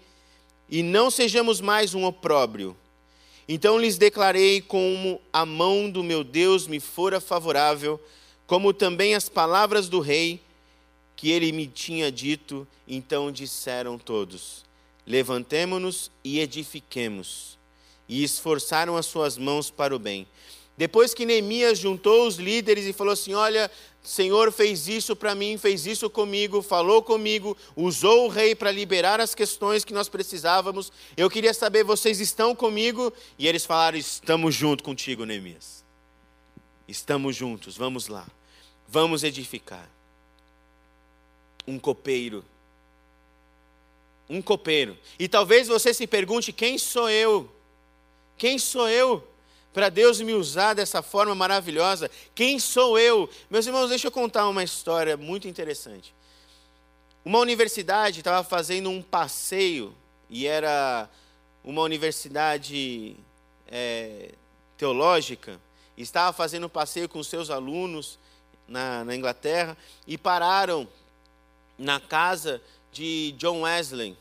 e 0.70 0.82
não 0.82 1.10
sejamos 1.10 1.60
mais 1.60 1.94
um 1.94 2.04
opróbrio. 2.04 2.76
Então 3.48 3.78
lhes 3.78 3.98
declarei 3.98 4.60
como 4.60 5.20
a 5.32 5.44
mão 5.44 5.90
do 5.90 6.04
meu 6.04 6.22
Deus 6.22 6.66
me 6.66 6.78
fora 6.78 7.20
favorável, 7.20 8.00
como 8.46 8.72
também 8.72 9.14
as 9.14 9.28
palavras 9.28 9.88
do 9.88 10.00
rei 10.00 10.40
que 11.16 11.30
ele 11.30 11.50
me 11.50 11.66
tinha 11.66 12.12
dito. 12.12 12.68
Então 12.86 13.32
disseram 13.32 13.98
todos: 13.98 14.64
Levantemo-nos 15.08 16.10
e 16.22 16.38
edifiquemos 16.38 17.58
e 18.06 18.22
esforçaram 18.22 18.94
as 18.94 19.06
suas 19.06 19.38
mãos 19.38 19.70
para 19.70 19.96
o 19.96 19.98
bem. 19.98 20.28
Depois 20.76 21.14
que 21.14 21.24
Neemias 21.24 21.78
juntou 21.78 22.26
os 22.26 22.36
líderes 22.36 22.84
e 22.84 22.92
falou 22.92 23.14
assim: 23.14 23.32
Olha, 23.32 23.70
Senhor 24.02 24.52
fez 24.52 24.86
isso 24.86 25.16
para 25.16 25.34
mim, 25.34 25.56
fez 25.56 25.86
isso 25.86 26.10
comigo, 26.10 26.60
falou 26.60 27.02
comigo, 27.02 27.56
usou 27.74 28.26
o 28.26 28.28
rei 28.28 28.54
para 28.54 28.70
liberar 28.70 29.18
as 29.18 29.34
questões 29.34 29.82
que 29.82 29.94
nós 29.94 30.10
precisávamos. 30.10 30.92
Eu 31.16 31.30
queria 31.30 31.54
saber, 31.54 31.84
vocês 31.84 32.20
estão 32.20 32.54
comigo? 32.54 33.10
E 33.38 33.48
eles 33.48 33.64
falaram: 33.64 33.96
Estamos 33.96 34.54
junto 34.54 34.84
contigo, 34.84 35.24
Neemias. 35.24 35.82
Estamos 36.86 37.34
juntos, 37.34 37.78
vamos 37.78 38.08
lá. 38.08 38.26
Vamos 38.86 39.24
edificar. 39.24 39.88
Um 41.66 41.78
copeiro. 41.78 42.44
Um 44.28 44.42
copeiro. 44.42 44.96
E 45.18 45.28
talvez 45.28 45.68
você 45.68 45.94
se 45.94 46.06
pergunte: 46.06 46.52
quem 46.52 46.78
sou 46.78 47.08
eu? 47.08 47.50
Quem 48.36 48.58
sou 48.58 48.88
eu 48.88 49.26
para 49.72 49.88
Deus 49.88 50.20
me 50.20 50.32
usar 50.32 50.74
dessa 50.74 51.02
forma 51.02 51.34
maravilhosa? 51.34 52.10
Quem 52.34 52.58
sou 52.58 52.98
eu? 52.98 53.28
Meus 53.50 53.66
irmãos, 53.66 53.88
deixa 53.88 54.06
eu 54.06 54.12
contar 54.12 54.48
uma 54.48 54.62
história 54.62 55.16
muito 55.16 55.48
interessante. 55.48 56.14
Uma 57.24 57.40
universidade 57.40 58.20
estava 58.20 58.42
fazendo 58.42 58.88
um 58.88 59.02
passeio, 59.02 59.94
e 60.30 60.46
era 60.46 61.08
uma 61.64 61.82
universidade 61.82 63.16
é, 63.66 64.32
teológica, 64.76 65.60
estava 65.96 66.32
fazendo 66.32 66.66
um 66.66 66.70
passeio 66.70 67.08
com 67.08 67.22
seus 67.22 67.50
alunos 67.50 68.18
na, 68.66 69.04
na 69.04 69.14
Inglaterra, 69.14 69.76
e 70.06 70.16
pararam 70.16 70.88
na 71.76 72.00
casa 72.00 72.62
de 72.92 73.34
John 73.38 73.62
Wesley. 73.62 74.16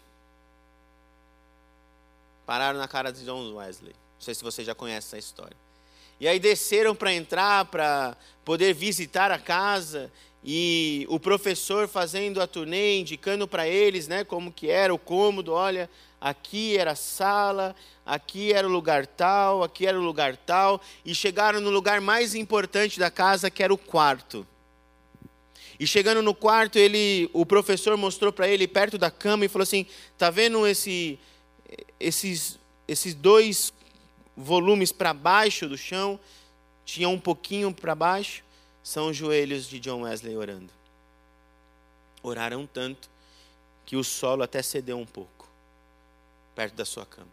Pararam 2.45 2.79
na 2.79 2.87
cara 2.87 3.11
de 3.11 3.25
John 3.25 3.55
Wesley. 3.55 3.93
Não 3.93 4.21
sei 4.21 4.33
se 4.33 4.43
você 4.43 4.63
já 4.63 4.73
conhece 4.73 5.07
essa 5.07 5.17
história. 5.17 5.57
E 6.19 6.27
aí 6.27 6.39
desceram 6.39 6.95
para 6.95 7.13
entrar, 7.13 7.65
para 7.65 8.17
poder 8.43 8.73
visitar 8.73 9.31
a 9.31 9.37
casa, 9.37 10.11
e 10.43 11.05
o 11.09 11.19
professor 11.19 11.87
fazendo 11.87 12.41
a 12.41 12.47
turnê, 12.47 12.99
indicando 12.99 13.47
para 13.47 13.67
eles, 13.67 14.07
né, 14.07 14.23
como 14.23 14.51
que 14.51 14.69
era 14.69 14.93
o 14.93 14.97
cômodo, 14.97 15.53
olha, 15.53 15.89
aqui 16.19 16.77
era 16.77 16.91
a 16.91 16.95
sala, 16.95 17.75
aqui 18.05 18.53
era 18.53 18.67
o 18.67 18.71
lugar 18.71 19.05
tal, 19.05 19.63
aqui 19.63 19.85
era 19.85 19.99
o 19.99 20.03
lugar 20.03 20.37
tal, 20.37 20.81
e 21.05 21.13
chegaram 21.13 21.59
no 21.59 21.69
lugar 21.69 22.01
mais 22.01 22.33
importante 22.33 22.99
da 22.99 23.11
casa, 23.11 23.51
que 23.51 23.61
era 23.61 23.73
o 23.73 23.77
quarto. 23.77 24.47
E 25.79 25.85
chegando 25.85 26.21
no 26.21 26.33
quarto, 26.33 26.77
ele, 26.77 27.29
o 27.33 27.45
professor 27.45 27.95
mostrou 27.97 28.33
para 28.33 28.47
ele 28.47 28.67
perto 28.67 28.97
da 28.97 29.11
cama 29.11 29.45
e 29.45 29.47
falou 29.47 29.63
assim: 29.63 29.85
"Tá 30.17 30.29
vendo 30.29 30.65
esse 30.65 31.19
esses 31.99 32.57
esses 32.87 33.13
dois 33.13 33.73
volumes 34.35 34.91
para 34.91 35.13
baixo 35.13 35.67
do 35.67 35.77
chão, 35.77 36.19
tinha 36.85 37.09
um 37.09 37.19
pouquinho 37.19 37.73
para 37.73 37.93
baixo, 37.93 38.43
são 38.81 39.09
os 39.09 39.17
joelhos 39.17 39.67
de 39.67 39.79
John 39.79 40.03
Wesley 40.03 40.37
orando. 40.37 40.71
Oraram 42.23 42.65
tanto 42.65 43.09
que 43.85 43.95
o 43.95 44.03
solo 44.03 44.43
até 44.43 44.61
cedeu 44.61 44.97
um 44.97 45.05
pouco, 45.05 45.49
perto 46.55 46.75
da 46.75 46.85
sua 46.85 47.05
cama. 47.05 47.27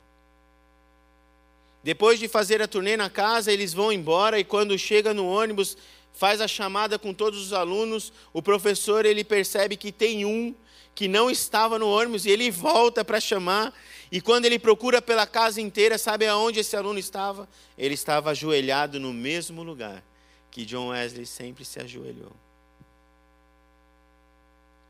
Depois 1.83 2.19
de 2.19 2.27
fazer 2.29 2.63
a 2.63 2.67
turnê 2.67 2.97
na 2.97 3.11
casa, 3.11 3.53
eles 3.53 3.75
vão 3.75 3.93
embora 3.93 4.39
e 4.39 4.45
quando 4.45 4.77
chega 4.79 5.13
no 5.13 5.27
ônibus, 5.29 5.77
faz 6.15 6.41
a 6.41 6.49
chamada 6.49 6.99
com 6.99 7.13
todos 7.13 7.39
os 7.39 7.53
alunos, 7.53 8.13
o 8.33 8.41
professor 8.41 9.05
ele 9.05 9.23
percebe 9.23 9.77
que 9.77 9.93
tem 9.93 10.25
um 10.25 10.55
que 10.95 11.09
não 11.09 11.29
estava 11.29 11.79
no 11.79 11.89
ônibus 11.89 12.25
e 12.25 12.31
ele 12.31 12.51
volta 12.51 13.05
para 13.05 13.21
chamar 13.21 13.75
e 14.15 14.21
quando 14.21 14.45
ele 14.45 14.61
procura 14.61 15.03
pela 15.03 15.27
casa 15.27 15.61
inteira, 15.61 15.99
sabe 15.99 16.25
aonde 16.27 16.61
esse 16.61 16.77
aluno 16.77 17.01
estava? 17.01 17.49
Ele 17.77 17.95
estava 17.95 18.31
ajoelhado 18.31 19.01
no 19.01 19.13
mesmo 19.13 19.65
lugar 19.65 20.05
que 20.53 20.65
John 20.65 20.91
Wesley 20.91 21.27
sempre 21.27 21.65
se 21.65 21.81
ajoelhou. 21.81 22.31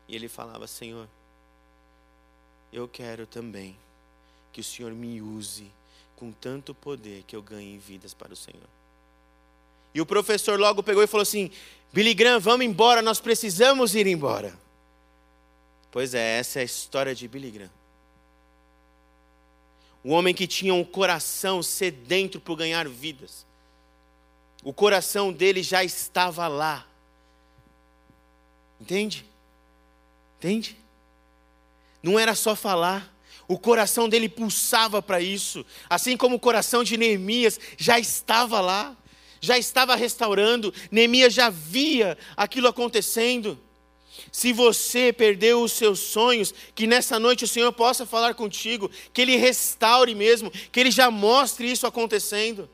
E 0.07 0.15
ele 0.15 0.27
falava: 0.27 0.67
Senhor, 0.67 1.07
eu 2.71 2.87
quero 2.87 3.25
também 3.25 3.75
que 4.53 4.61
o 4.61 4.63
Senhor 4.63 4.91
me 4.91 5.19
use 5.23 5.71
com 6.15 6.31
tanto 6.31 6.75
poder 6.75 7.23
que 7.23 7.35
eu 7.35 7.41
ganhe 7.41 7.79
vidas 7.79 8.13
para 8.13 8.31
o 8.31 8.35
Senhor. 8.35 8.69
E 9.95 10.01
o 10.01 10.05
professor 10.05 10.59
logo 10.59 10.83
pegou 10.83 11.01
e 11.01 11.07
falou 11.07 11.21
assim: 11.21 11.49
Billy 11.93 12.13
Graham, 12.13 12.41
vamos 12.41 12.65
embora, 12.65 13.01
nós 13.01 13.21
precisamos 13.21 13.95
ir 13.95 14.05
embora. 14.05 14.53
Pois 15.89 16.13
é, 16.13 16.37
essa 16.37 16.59
é 16.59 16.63
a 16.63 16.65
história 16.65 17.15
de 17.15 17.25
Billy 17.25 17.49
Graham. 17.49 17.71
Um 20.03 20.11
homem 20.11 20.35
que 20.35 20.45
tinha 20.45 20.73
um 20.73 20.83
coração 20.83 21.63
sedento 21.63 22.41
por 22.41 22.57
ganhar 22.57 22.85
vidas. 22.89 23.45
O 24.61 24.73
coração 24.73 25.31
dele 25.31 25.63
já 25.63 25.81
estava 25.81 26.49
lá. 26.49 26.85
Entende? 28.81 29.25
Entende? 30.37 30.77
Não 32.03 32.19
era 32.19 32.35
só 32.35 32.53
falar. 32.53 33.15
O 33.47 33.57
coração 33.57 34.09
dele 34.09 34.27
pulsava 34.27 35.01
para 35.01 35.21
isso, 35.21 35.65
assim 35.89 36.17
como 36.17 36.35
o 36.35 36.39
coração 36.39 36.83
de 36.83 36.97
Neemias 36.97 37.59
já 37.77 37.97
estava 37.99 38.59
lá, 38.59 38.97
já 39.45 39.57
estava 39.57 39.95
restaurando, 39.95 40.73
Neemias 40.91 41.33
já 41.33 41.49
via 41.49 42.17
aquilo 42.35 42.67
acontecendo. 42.67 43.59
Se 44.31 44.51
você 44.51 45.13
perdeu 45.13 45.61
os 45.61 45.71
seus 45.71 45.99
sonhos, 45.99 46.53
que 46.73 46.87
nessa 46.87 47.19
noite 47.19 47.45
o 47.45 47.47
Senhor 47.47 47.71
possa 47.71 48.05
falar 48.05 48.33
contigo, 48.33 48.89
que 49.13 49.21
Ele 49.21 49.35
restaure 49.37 50.13
mesmo, 50.13 50.51
que 50.51 50.79
Ele 50.79 50.91
já 50.91 51.09
mostre 51.09 51.71
isso 51.71 51.87
acontecendo. 51.87 52.69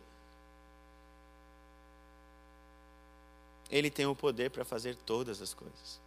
Ele 3.69 3.89
tem 3.89 4.05
o 4.05 4.15
poder 4.15 4.49
para 4.49 4.65
fazer 4.65 4.95
todas 4.95 5.41
as 5.41 5.53
coisas. 5.53 6.01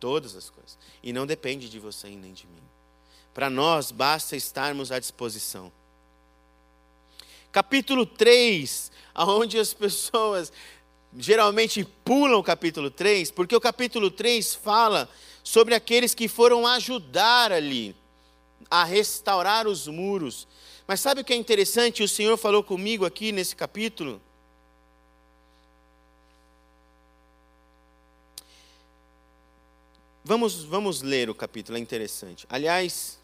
Todas 0.00 0.34
as 0.34 0.48
coisas. 0.48 0.78
E 1.02 1.12
não 1.12 1.26
depende 1.26 1.68
de 1.68 1.78
você 1.78 2.08
nem 2.08 2.32
de 2.32 2.46
mim. 2.46 2.62
Para 3.34 3.50
nós, 3.50 3.90
basta 3.90 4.34
estarmos 4.34 4.90
à 4.90 4.98
disposição. 4.98 5.70
Capítulo 7.52 8.04
3, 8.04 8.90
onde 9.14 9.58
as 9.58 9.72
pessoas 9.72 10.52
geralmente 11.16 11.84
pulam 12.04 12.38
o 12.38 12.42
capítulo 12.42 12.90
3, 12.90 13.30
porque 13.30 13.56
o 13.56 13.60
capítulo 13.60 14.10
3 14.10 14.54
fala 14.54 15.08
sobre 15.42 15.74
aqueles 15.74 16.14
que 16.14 16.28
foram 16.28 16.66
ajudar 16.66 17.52
ali 17.52 17.94
a 18.70 18.84
restaurar 18.84 19.66
os 19.66 19.86
muros. 19.86 20.46
Mas 20.86 21.00
sabe 21.00 21.20
o 21.20 21.24
que 21.24 21.32
é 21.32 21.36
interessante? 21.36 22.02
O 22.02 22.08
Senhor 22.08 22.36
falou 22.36 22.62
comigo 22.62 23.04
aqui 23.04 23.32
nesse 23.32 23.56
capítulo. 23.56 24.20
Vamos, 30.24 30.64
vamos 30.64 31.02
ler 31.02 31.30
o 31.30 31.34
capítulo, 31.34 31.78
é 31.78 31.80
interessante. 31.80 32.46
Aliás, 32.48 33.18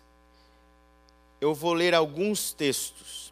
eu 1.40 1.52
vou 1.52 1.74
ler 1.74 1.94
alguns 1.94 2.52
textos 2.52 3.31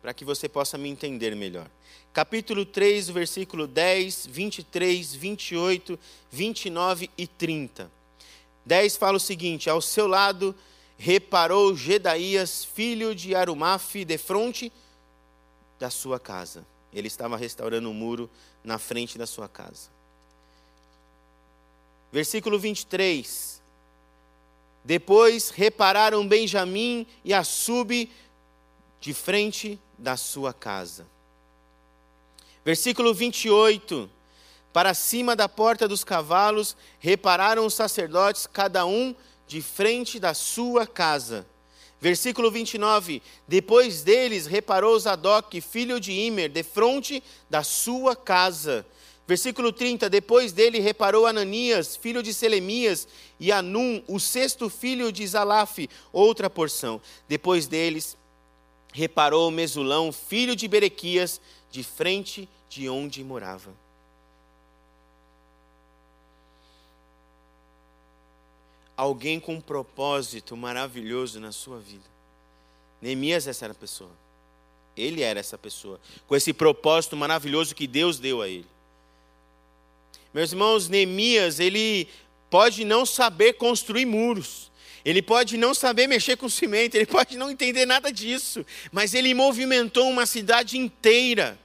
para 0.00 0.14
que 0.14 0.24
você 0.24 0.48
possa 0.48 0.78
me 0.78 0.88
entender 0.88 1.34
melhor 1.36 1.68
capítulo 2.12 2.64
3, 2.64 3.08
versículo 3.10 3.66
10, 3.66 4.26
23, 4.26 5.14
28, 5.14 5.98
29 6.30 7.10
e 7.16 7.26
30. 7.26 7.90
10 8.64 8.96
fala 8.96 9.16
o 9.16 9.20
seguinte: 9.20 9.70
Ao 9.70 9.80
seu 9.80 10.06
lado 10.06 10.54
reparou 10.98 11.74
Gedaías, 11.76 12.64
filho 12.64 13.14
de 13.14 13.34
Arumafe, 13.34 14.04
de 14.04 14.18
fronte 14.18 14.72
da 15.78 15.90
sua 15.90 16.18
casa. 16.20 16.64
Ele 16.92 17.06
estava 17.06 17.36
restaurando 17.36 17.88
o 17.88 17.92
um 17.92 17.94
muro 17.94 18.28
na 18.64 18.78
frente 18.78 19.16
da 19.16 19.26
sua 19.26 19.48
casa. 19.48 19.88
Versículo 22.12 22.58
23. 22.58 23.60
Depois 24.82 25.50
repararam 25.50 26.26
Benjamim 26.26 27.06
e 27.24 27.32
a 27.32 27.44
sub 27.44 28.10
de 29.00 29.14
frente 29.14 29.80
da 29.98 30.16
sua 30.16 30.52
casa. 30.52 31.06
Versículo 32.64 33.14
28. 33.14 34.10
Para 34.72 34.94
cima 34.94 35.34
da 35.34 35.48
porta 35.48 35.88
dos 35.88 36.04
cavalos 36.04 36.76
repararam 37.00 37.66
os 37.66 37.74
sacerdotes, 37.74 38.46
cada 38.46 38.86
um 38.86 39.14
de 39.48 39.60
frente 39.60 40.20
da 40.20 40.32
sua 40.32 40.86
casa. 40.86 41.46
Versículo 42.00 42.50
29. 42.50 43.22
Depois 43.48 44.02
deles 44.02 44.46
reparou 44.46 44.98
Zadok, 44.98 45.60
filho 45.60 45.98
de 45.98 46.12
Imer, 46.12 46.48
de 46.48 46.62
fronte 46.62 47.22
da 47.48 47.62
sua 47.62 48.14
casa. 48.14 48.86
Versículo 49.26 49.72
30. 49.72 50.08
Depois 50.08 50.52
dele 50.52 50.78
reparou 50.78 51.26
Ananias, 51.26 51.96
filho 51.96 52.22
de 52.22 52.32
Selemias, 52.32 53.08
e 53.38 53.50
Anum, 53.50 54.02
o 54.06 54.20
sexto 54.20 54.70
filho 54.70 55.10
de 55.10 55.26
Zalaf, 55.26 55.88
outra 56.12 56.48
porção. 56.48 57.00
Depois 57.28 57.66
deles 57.66 58.16
reparou 58.92 59.50
Mesulão, 59.50 60.12
filho 60.12 60.54
de 60.56 60.66
Berequias, 60.66 61.40
de 61.70 61.82
frente 61.82 62.48
de 62.68 62.88
onde 62.88 63.22
morava. 63.22 63.74
alguém 69.00 69.40
com 69.40 69.54
um 69.54 69.60
propósito 69.62 70.54
maravilhoso 70.54 71.40
na 71.40 71.52
sua 71.52 71.78
vida. 71.78 72.04
Neemias 73.00 73.46
essa 73.46 73.64
era 73.64 73.72
a 73.72 73.74
pessoa. 73.74 74.10
Ele 74.94 75.22
era 75.22 75.40
essa 75.40 75.56
pessoa, 75.56 75.98
com 76.26 76.36
esse 76.36 76.52
propósito 76.52 77.16
maravilhoso 77.16 77.74
que 77.74 77.86
Deus 77.86 78.18
deu 78.18 78.42
a 78.42 78.48
ele. 78.48 78.66
Meus 80.34 80.52
irmãos, 80.52 80.86
Neemias, 80.86 81.58
ele 81.58 82.08
pode 82.50 82.84
não 82.84 83.06
saber 83.06 83.54
construir 83.54 84.04
muros, 84.04 84.69
ele 85.04 85.22
pode 85.22 85.56
não 85.56 85.72
saber 85.72 86.06
mexer 86.06 86.36
com 86.36 86.48
cimento, 86.48 86.94
ele 86.94 87.06
pode 87.06 87.36
não 87.36 87.50
entender 87.50 87.86
nada 87.86 88.12
disso, 88.12 88.64
mas 88.92 89.14
ele 89.14 89.32
movimentou 89.34 90.08
uma 90.08 90.26
cidade 90.26 90.76
inteira, 90.76 91.58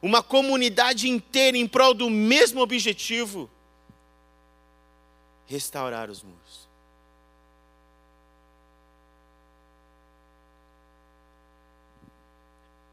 uma 0.00 0.22
comunidade 0.22 1.08
inteira 1.08 1.56
em 1.56 1.66
prol 1.66 1.94
do 1.94 2.08
mesmo 2.08 2.60
objetivo 2.60 3.50
restaurar 5.46 6.10
os 6.10 6.22
muros. 6.22 6.68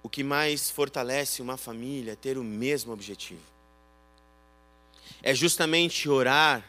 O 0.04 0.10
que 0.10 0.24
mais 0.24 0.70
fortalece 0.70 1.42
uma 1.42 1.58
família 1.58 2.14
é 2.14 2.16
ter 2.16 2.38
o 2.38 2.44
mesmo 2.44 2.92
objetivo. 2.92 3.44
É 5.22 5.34
justamente 5.36 6.10
orar 6.10 6.66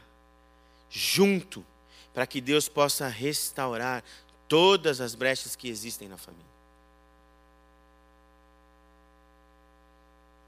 junto 0.91 1.65
para 2.13 2.27
que 2.27 2.41
Deus 2.41 2.69
possa 2.69 3.09
restaurar 3.09 4.05
todas 4.49 5.01
as 5.01 5.15
brechas 5.15 5.57
que 5.57 5.69
existem 5.69 6.09
na 6.09 6.17
família. 6.17 6.53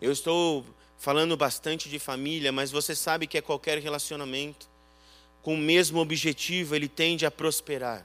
Eu 0.01 0.13
estou 0.13 0.65
falando 0.99 1.37
bastante 1.37 1.89
de 1.89 1.99
família, 1.99 2.53
mas 2.53 2.71
você 2.71 2.95
sabe 2.95 3.27
que 3.27 3.39
é 3.39 3.41
qualquer 3.41 3.79
relacionamento 3.79 4.69
com 5.45 5.55
o 5.55 5.59
mesmo 5.59 6.01
objetivo, 6.01 6.75
ele 6.75 6.89
tende 6.89 7.27
a 7.27 7.31
prosperar. 7.31 8.05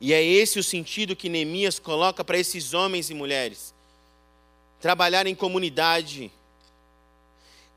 E 0.00 0.14
é 0.14 0.24
esse 0.24 0.58
o 0.58 0.64
sentido 0.64 1.14
que 1.14 1.28
Neemias 1.28 1.78
coloca 1.78 2.24
para 2.24 2.38
esses 2.38 2.72
homens 2.72 3.10
e 3.10 3.14
mulheres. 3.14 3.74
Trabalhar 4.80 5.26
em 5.26 5.34
comunidade, 5.34 6.32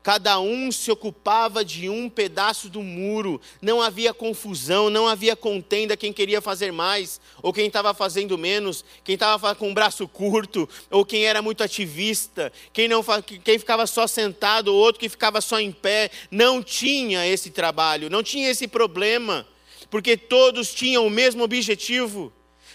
cada 0.06 0.38
um 0.38 0.70
se 0.70 0.88
ocupava 0.88 1.64
de 1.64 1.88
um 1.88 2.08
pedaço 2.08 2.68
do 2.68 2.80
muro, 2.80 3.40
não 3.60 3.82
havia 3.82 4.14
confusão, 4.14 4.88
não 4.88 5.08
havia 5.08 5.34
contenda 5.34 5.96
quem 5.96 6.12
queria 6.12 6.40
fazer 6.40 6.70
mais, 6.70 7.20
ou 7.42 7.52
quem 7.52 7.66
estava 7.66 7.92
fazendo 7.92 8.38
menos, 8.38 8.84
quem 9.02 9.14
estava 9.14 9.52
com 9.56 9.68
o 9.68 9.74
braço 9.74 10.06
curto, 10.06 10.68
ou 10.92 11.04
quem 11.04 11.24
era 11.24 11.42
muito 11.42 11.64
ativista, 11.64 12.52
quem, 12.72 12.86
não, 12.86 13.04
quem 13.42 13.58
ficava 13.58 13.84
só 13.84 14.06
sentado, 14.06 14.68
ou 14.68 14.78
outro 14.78 15.00
que 15.00 15.08
ficava 15.08 15.40
só 15.40 15.58
em 15.58 15.72
pé, 15.72 16.08
não 16.30 16.62
tinha 16.62 17.26
esse 17.26 17.50
trabalho, 17.50 18.08
não 18.08 18.22
tinha 18.22 18.48
esse 18.48 18.68
problema, 18.68 19.44
porque 19.90 20.16
todos 20.16 20.72
tinham 20.72 21.04
o 21.04 21.10
mesmo 21.10 21.42
objetivo: 21.42 22.32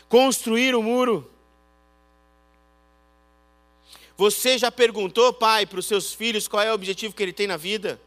construir 0.10 0.76
o 0.76 0.84
muro. 0.84 1.31
Você 4.22 4.56
já 4.56 4.72
perguntou, 4.72 5.34
pai, 5.34 5.66
para 5.66 5.80
os 5.80 5.88
seus 5.88 6.14
filhos 6.14 6.48
qual 6.48 6.62
é 6.62 6.70
o 6.70 6.76
objetivo 6.76 7.16
que 7.16 7.24
ele 7.24 7.34
tem 7.34 7.48
na 7.48 7.58
vida? 7.58 8.00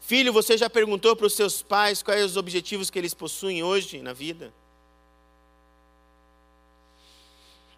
Filho, 0.00 0.32
você 0.32 0.56
já 0.56 0.70
perguntou 0.70 1.14
para 1.14 1.26
os 1.26 1.34
seus 1.34 1.60
pais 1.60 2.02
quais 2.02 2.24
os 2.24 2.38
objetivos 2.38 2.88
que 2.88 2.98
eles 2.98 3.12
possuem 3.12 3.62
hoje 3.62 4.00
na 4.00 4.14
vida? 4.14 4.50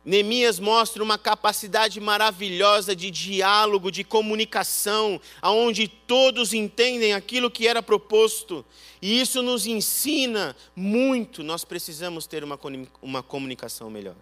Neemias 0.05 0.61
mostra 0.61 1.03
uma 1.03 1.19
capacidade 1.19 1.99
maravilhosa 1.99 2.95
de 2.95 3.11
diálogo, 3.11 3.91
de 3.91 4.05
comunicação, 4.05 5.21
aonde 5.41 5.89
todos 5.89 6.55
entendem 6.55 7.13
aquilo 7.13 7.51
que 7.51 7.67
era 7.67 7.83
proposto. 7.83 8.65
E 9.03 9.21
isso 9.21 9.43
nos 9.43 9.67
ensina 9.67 10.55
muito. 10.77 11.43
Nós 11.43 11.65
precisamos 11.65 12.25
ter 12.25 12.45
uma, 12.45 12.57
uma 13.03 13.21
comunicação 13.21 13.91
melhor. 13.91 14.15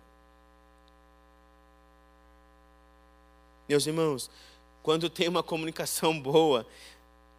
Meus 3.70 3.86
irmãos, 3.86 4.28
quando 4.82 5.08
tem 5.08 5.28
uma 5.28 5.44
comunicação 5.44 6.12
boa, 6.18 6.66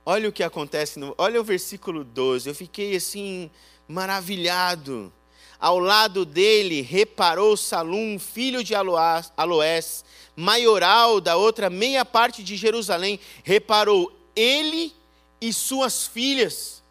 olha 0.05 0.29
o 0.29 0.31
que 0.31 0.43
acontece, 0.43 0.97
no, 0.97 1.13
olha 1.17 1.41
o 1.41 1.43
versículo 1.43 2.05
12, 2.05 2.47
eu 2.47 2.55
fiquei 2.55 2.95
assim, 2.95 3.51
maravilhado. 3.85 5.11
Ao 5.59 5.77
lado 5.77 6.23
dele 6.23 6.79
reparou 6.79 7.57
Salum, 7.57 8.17
filho 8.17 8.63
de 8.63 8.73
Aloés, 8.73 10.05
maioral 10.33 11.19
da 11.19 11.35
outra 11.35 11.69
meia 11.69 12.05
parte 12.05 12.41
de 12.41 12.55
Jerusalém, 12.55 13.19
reparou 13.43 14.09
ele 14.33 14.95
e 15.41 15.51
suas 15.51 16.07
filhas. 16.07 16.81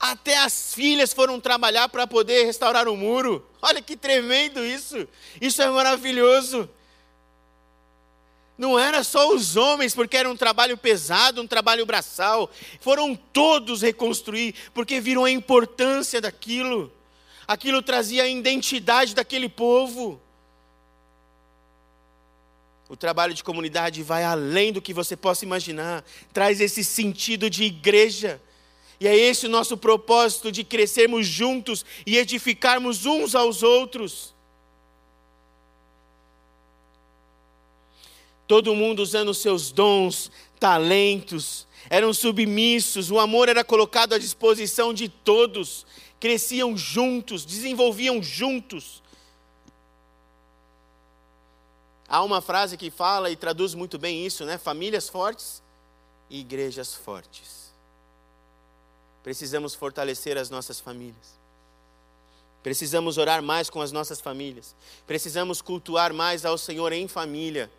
Até 0.00 0.38
as 0.38 0.74
filhas 0.74 1.12
foram 1.12 1.38
trabalhar 1.38 1.88
para 1.88 2.04
poder 2.04 2.46
restaurar 2.46 2.88
o 2.88 2.96
muro. 2.96 3.46
Olha 3.62 3.80
que 3.80 3.96
tremendo 3.96 4.66
isso! 4.66 5.06
Isso 5.40 5.62
é 5.62 5.70
maravilhoso 5.70 6.68
não 8.58 8.76
era 8.76 9.04
só 9.04 9.32
os 9.32 9.56
homens, 9.56 9.94
porque 9.94 10.16
era 10.16 10.28
um 10.28 10.36
trabalho 10.36 10.76
pesado, 10.76 11.40
um 11.40 11.46
trabalho 11.46 11.86
braçal. 11.86 12.50
Foram 12.80 13.14
todos 13.14 13.82
reconstruir, 13.82 14.52
porque 14.74 15.00
viram 15.00 15.24
a 15.24 15.30
importância 15.30 16.20
daquilo. 16.20 16.92
Aquilo 17.46 17.80
trazia 17.80 18.24
a 18.24 18.28
identidade 18.28 19.14
daquele 19.14 19.48
povo. 19.48 20.20
O 22.88 22.96
trabalho 22.96 23.32
de 23.32 23.44
comunidade 23.44 24.02
vai 24.02 24.24
além 24.24 24.72
do 24.72 24.82
que 24.82 24.92
você 24.92 25.16
possa 25.16 25.44
imaginar, 25.44 26.04
traz 26.32 26.60
esse 26.60 26.82
sentido 26.82 27.48
de 27.48 27.62
igreja. 27.62 28.40
E 28.98 29.06
é 29.06 29.16
esse 29.16 29.46
o 29.46 29.50
nosso 29.50 29.76
propósito 29.76 30.50
de 30.50 30.64
crescermos 30.64 31.28
juntos 31.28 31.84
e 32.04 32.18
edificarmos 32.18 33.06
uns 33.06 33.36
aos 33.36 33.62
outros. 33.62 34.34
Todo 38.48 38.74
mundo 38.74 39.00
usando 39.00 39.34
seus 39.34 39.70
dons, 39.70 40.32
talentos, 40.58 41.68
eram 41.90 42.12
submissos, 42.12 43.10
o 43.10 43.18
amor 43.18 43.48
era 43.48 43.62
colocado 43.62 44.14
à 44.14 44.18
disposição 44.18 44.92
de 44.92 45.08
todos, 45.08 45.86
cresciam 46.18 46.76
juntos, 46.76 47.44
desenvolviam 47.44 48.22
juntos. 48.22 49.02
Há 52.08 52.24
uma 52.24 52.40
frase 52.40 52.78
que 52.78 52.90
fala 52.90 53.30
e 53.30 53.36
traduz 53.36 53.74
muito 53.74 53.98
bem 53.98 54.24
isso, 54.24 54.46
né? 54.46 54.56
Famílias 54.56 55.10
fortes 55.10 55.62
e 56.30 56.40
igrejas 56.40 56.94
fortes. 56.94 57.70
Precisamos 59.22 59.74
fortalecer 59.74 60.38
as 60.38 60.48
nossas 60.48 60.80
famílias. 60.80 61.38
Precisamos 62.62 63.18
orar 63.18 63.42
mais 63.42 63.68
com 63.68 63.82
as 63.82 63.92
nossas 63.92 64.20
famílias. 64.20 64.74
Precisamos 65.06 65.60
cultuar 65.60 66.14
mais 66.14 66.46
ao 66.46 66.56
Senhor 66.56 66.92
em 66.92 67.06
família. 67.06 67.70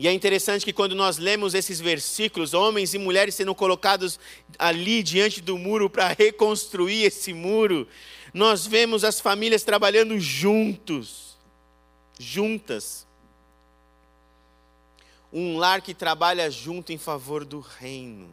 E 0.00 0.08
é 0.08 0.12
interessante 0.14 0.64
que 0.64 0.72
quando 0.72 0.94
nós 0.94 1.18
lemos 1.18 1.52
esses 1.52 1.78
versículos, 1.78 2.54
homens 2.54 2.94
e 2.94 2.98
mulheres 2.98 3.34
sendo 3.34 3.54
colocados 3.54 4.18
ali 4.58 5.02
diante 5.02 5.42
do 5.42 5.58
muro 5.58 5.90
para 5.90 6.08
reconstruir 6.08 7.02
esse 7.02 7.34
muro, 7.34 7.86
nós 8.32 8.66
vemos 8.66 9.04
as 9.04 9.20
famílias 9.20 9.62
trabalhando 9.62 10.18
juntos, 10.18 11.36
juntas. 12.18 13.06
Um 15.30 15.58
lar 15.58 15.82
que 15.82 15.92
trabalha 15.92 16.50
junto 16.50 16.94
em 16.94 16.98
favor 16.98 17.44
do 17.44 17.60
reino. 17.60 18.32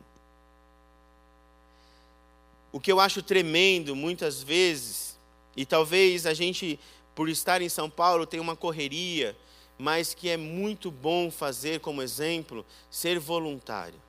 O 2.72 2.80
que 2.80 2.94
eu 2.94 3.02
acho 3.02 3.22
tremendo 3.22 3.94
muitas 3.94 4.42
vezes, 4.42 5.20
e 5.54 5.66
talvez 5.66 6.26
a 6.26 6.34
gente, 6.34 6.80
por 7.14 7.28
estar 7.28 7.62
em 7.62 7.68
São 7.68 7.90
Paulo, 7.90 8.26
tenha 8.26 8.42
uma 8.42 8.56
correria, 8.56 9.36
mas 9.78 10.14
que 10.14 10.30
é 10.30 10.38
muito 10.38 10.90
bom 10.90 11.30
fazer 11.30 11.80
como 11.80 12.02
exemplo, 12.02 12.66
ser 12.90 13.20
voluntário. 13.20 14.02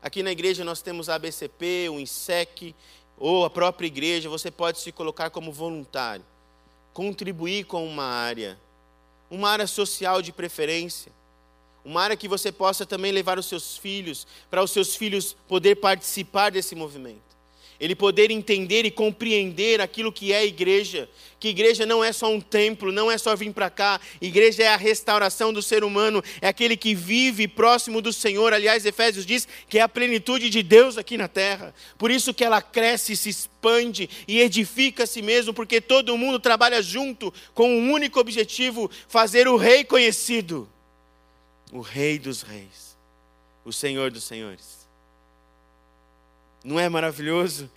Aqui 0.00 0.22
na 0.22 0.30
igreja 0.30 0.64
nós 0.64 0.80
temos 0.80 1.08
a 1.08 1.16
ABCP, 1.16 1.88
o 1.90 1.98
INSEC, 1.98 2.74
ou 3.18 3.44
a 3.44 3.50
própria 3.50 3.86
igreja, 3.86 4.28
você 4.28 4.50
pode 4.50 4.78
se 4.78 4.92
colocar 4.92 5.30
como 5.30 5.50
voluntário, 5.50 6.24
contribuir 6.92 7.64
com 7.64 7.86
uma 7.86 8.04
área, 8.04 8.58
uma 9.30 9.50
área 9.50 9.66
social 9.66 10.22
de 10.22 10.32
preferência, 10.32 11.10
uma 11.84 12.02
área 12.02 12.16
que 12.16 12.28
você 12.28 12.52
possa 12.52 12.84
também 12.84 13.10
levar 13.10 13.38
os 13.38 13.46
seus 13.46 13.76
filhos, 13.76 14.26
para 14.50 14.62
os 14.62 14.70
seus 14.70 14.94
filhos 14.94 15.36
poder 15.48 15.76
participar 15.76 16.50
desse 16.50 16.74
movimento 16.74 17.35
ele 17.80 17.94
poder 17.94 18.30
entender 18.30 18.84
e 18.84 18.90
compreender 18.90 19.80
aquilo 19.80 20.12
que 20.12 20.32
é 20.32 20.44
igreja, 20.44 21.08
que 21.38 21.48
igreja 21.48 21.84
não 21.84 22.02
é 22.02 22.12
só 22.12 22.32
um 22.32 22.40
templo, 22.40 22.90
não 22.90 23.10
é 23.10 23.18
só 23.18 23.36
vir 23.36 23.52
para 23.52 23.68
cá, 23.68 24.00
igreja 24.20 24.62
é 24.62 24.68
a 24.68 24.76
restauração 24.76 25.52
do 25.52 25.62
ser 25.62 25.84
humano, 25.84 26.22
é 26.40 26.48
aquele 26.48 26.76
que 26.76 26.94
vive 26.94 27.46
próximo 27.46 28.00
do 28.00 28.12
Senhor. 28.12 28.52
Aliás, 28.52 28.86
Efésios 28.86 29.26
diz 29.26 29.46
que 29.68 29.78
é 29.78 29.82
a 29.82 29.88
plenitude 29.88 30.48
de 30.48 30.62
Deus 30.62 30.96
aqui 30.96 31.16
na 31.16 31.28
terra. 31.28 31.74
Por 31.98 32.10
isso 32.10 32.32
que 32.32 32.44
ela 32.44 32.62
cresce, 32.62 33.16
se 33.16 33.28
expande 33.28 34.08
e 34.26 34.40
edifica 34.40 35.04
a 35.04 35.06
si 35.06 35.22
mesmo, 35.22 35.52
porque 35.52 35.80
todo 35.80 36.16
mundo 36.16 36.38
trabalha 36.38 36.82
junto 36.82 37.32
com 37.54 37.68
um 37.68 37.92
único 37.92 38.18
objetivo: 38.18 38.90
fazer 39.08 39.46
o 39.46 39.56
rei 39.56 39.84
conhecido, 39.84 40.68
o 41.72 41.80
rei 41.80 42.18
dos 42.18 42.42
reis, 42.42 42.96
o 43.64 43.72
Senhor 43.72 44.10
dos 44.10 44.24
senhores. 44.24 44.75
Não 46.66 46.80
é 46.80 46.88
maravilhoso? 46.88 47.70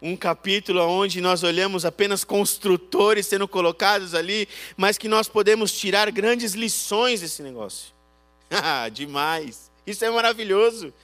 Um 0.00 0.16
capítulo 0.16 0.80
onde 0.82 1.20
nós 1.20 1.42
olhamos 1.42 1.84
apenas 1.84 2.22
construtores 2.22 3.26
sendo 3.26 3.48
colocados 3.48 4.14
ali, 4.14 4.48
mas 4.76 4.96
que 4.96 5.08
nós 5.08 5.28
podemos 5.28 5.72
tirar 5.72 6.08
grandes 6.12 6.52
lições 6.52 7.20
desse 7.20 7.42
negócio. 7.42 7.92
Ah, 8.50 8.88
demais! 8.88 9.70
Isso 9.86 10.02
é 10.04 10.10
maravilhoso. 10.10 10.94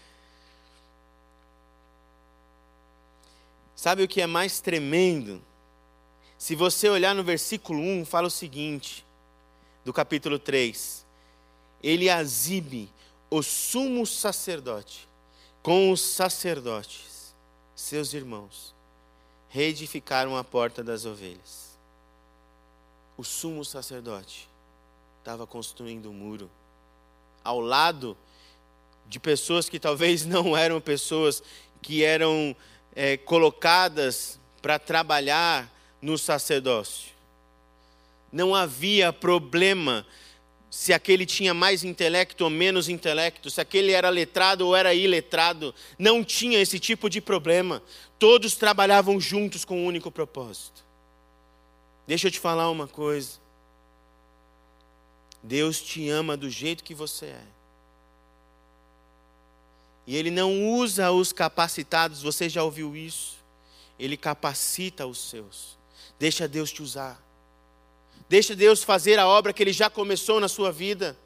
Sabe 3.77 4.03
o 4.03 4.09
que 4.09 4.23
é 4.23 4.27
mais 4.27 4.61
tremendo? 4.61 5.43
Se 6.39 6.55
você 6.55 6.89
olhar 6.89 7.15
no 7.15 7.23
versículo 7.23 7.81
1, 7.81 8.07
fala 8.07 8.29
o 8.29 8.31
seguinte, 8.31 9.05
do 9.85 9.93
capítulo 9.93 10.39
3: 10.39 11.05
Eliasibe, 11.83 12.89
o 13.29 13.43
sumo 13.43 14.07
sacerdote, 14.07 15.07
com 15.63 15.91
os 15.91 16.01
sacerdotes, 16.01 17.14
seus 17.75 18.13
irmãos, 18.15 18.75
reedificaram 19.49 20.37
a 20.37 20.45
porta 20.45 20.83
das 20.83 21.05
ovelhas. 21.05 21.79
O 23.17 23.23
sumo 23.23 23.65
sacerdote 23.65 24.49
estava 25.21 25.47
construindo 25.47 26.11
um 26.11 26.13
muro 26.13 26.51
ao 27.43 27.61
lado 27.61 28.17
de 29.07 29.21
pessoas 29.21 29.69
que 29.69 29.79
talvez 29.79 30.25
não 30.27 30.57
eram 30.57 30.81
pessoas 30.81 31.43
que 31.81 32.03
eram 32.03 32.57
é, 32.95 33.17
colocadas 33.17 34.39
para 34.63 34.79
trabalhar 34.79 35.71
no 36.01 36.17
sacerdócio. 36.17 37.13
Não 38.33 38.55
havia 38.55 39.13
problema 39.13 40.07
se 40.75 40.93
aquele 40.93 41.25
tinha 41.25 41.55
mais 41.55 41.85
intelecto 41.85 42.43
ou 42.43 42.51
menos 42.51 42.89
intelecto, 42.89 43.49
se 43.49 43.61
aquele 43.61 43.93
era 43.93 44.09
letrado 44.09 44.67
ou 44.67 44.75
era 44.75 44.93
iletrado, 44.93 45.73
não 45.97 46.25
tinha 46.25 46.59
esse 46.59 46.81
tipo 46.81 47.09
de 47.09 47.21
problema. 47.21 47.81
Todos 48.19 48.57
trabalhavam 48.57 49.21
juntos 49.21 49.65
com 49.65 49.79
um 49.79 49.87
único 49.87 50.11
propósito. 50.11 50.85
Deixa 52.09 52.27
eu 52.27 52.31
te 52.33 52.41
falar 52.41 52.69
uma 52.71 52.89
coisa. 52.89 53.39
Deus 55.41 55.81
te 55.81 56.09
ama 56.09 56.37
do 56.37 56.51
jeito 56.51 56.83
que 56.83 56.93
você 56.93 57.27
é. 57.27 57.45
E 60.09 60.17
Ele 60.17 60.29
não 60.29 60.73
usa 60.73 61.13
os 61.13 61.33
capacitados, 61.33 62.21
você 62.21 62.49
já 62.49 62.65
ouviu 62.65 62.97
isso? 62.97 63.37
Ele 63.97 64.17
capacita 64.17 65.07
os 65.07 65.31
seus. 65.31 65.79
Deixa 66.19 66.49
Deus 66.49 66.73
te 66.73 66.83
usar. 66.83 67.24
Deixa 68.29 68.55
Deus 68.55 68.83
fazer 68.83 69.19
a 69.19 69.27
obra 69.27 69.53
que 69.53 69.63
Ele 69.63 69.73
já 69.73 69.91
começou 69.91 70.41
na 70.41 70.49
sua 70.49 70.73
vida. 70.73 71.17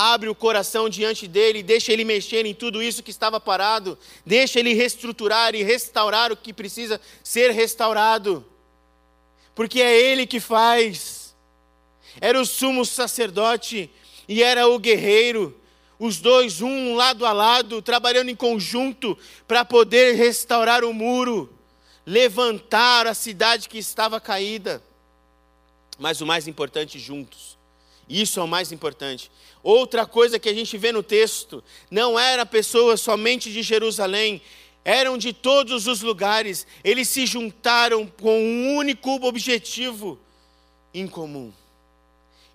Abre 0.00 0.28
o 0.28 0.34
coração 0.34 0.88
diante 0.88 1.26
dele, 1.26 1.60
deixa 1.60 1.92
ele 1.92 2.04
mexer 2.04 2.46
em 2.46 2.54
tudo 2.54 2.80
isso 2.80 3.02
que 3.02 3.10
estava 3.10 3.40
parado, 3.40 3.98
deixa 4.24 4.60
ele 4.60 4.72
reestruturar 4.72 5.56
e 5.56 5.64
restaurar 5.64 6.30
o 6.30 6.36
que 6.36 6.52
precisa 6.52 7.00
ser 7.20 7.50
restaurado, 7.50 8.46
porque 9.56 9.82
é 9.82 10.00
ele 10.00 10.24
que 10.24 10.38
faz. 10.38 11.34
Era 12.20 12.40
o 12.40 12.46
sumo 12.46 12.86
sacerdote 12.86 13.90
e 14.28 14.40
era 14.40 14.68
o 14.68 14.78
guerreiro, 14.78 15.60
os 15.98 16.20
dois, 16.20 16.60
um 16.60 16.94
lado 16.94 17.26
a 17.26 17.32
lado, 17.32 17.82
trabalhando 17.82 18.28
em 18.28 18.36
conjunto 18.36 19.18
para 19.48 19.64
poder 19.64 20.14
restaurar 20.14 20.84
o 20.84 20.94
muro, 20.94 21.52
levantar 22.06 23.08
a 23.08 23.14
cidade 23.14 23.68
que 23.68 23.78
estava 23.78 24.20
caída 24.20 24.80
mas 25.98 26.20
o 26.20 26.26
mais 26.26 26.46
importante, 26.46 26.98
juntos. 26.98 27.58
Isso 28.08 28.40
é 28.40 28.42
o 28.42 28.48
mais 28.48 28.72
importante. 28.72 29.30
Outra 29.62 30.06
coisa 30.06 30.38
que 30.38 30.48
a 30.48 30.54
gente 30.54 30.78
vê 30.78 30.92
no 30.92 31.02
texto, 31.02 31.62
não 31.90 32.18
era 32.18 32.46
pessoas 32.46 33.00
somente 33.00 33.52
de 33.52 33.62
Jerusalém, 33.62 34.40
eram 34.84 35.18
de 35.18 35.32
todos 35.32 35.86
os 35.86 36.00
lugares, 36.00 36.66
eles 36.82 37.08
se 37.08 37.26
juntaram 37.26 38.06
com 38.06 38.40
um 38.40 38.76
único 38.76 39.22
objetivo 39.26 40.18
em 40.94 41.06
comum. 41.06 41.52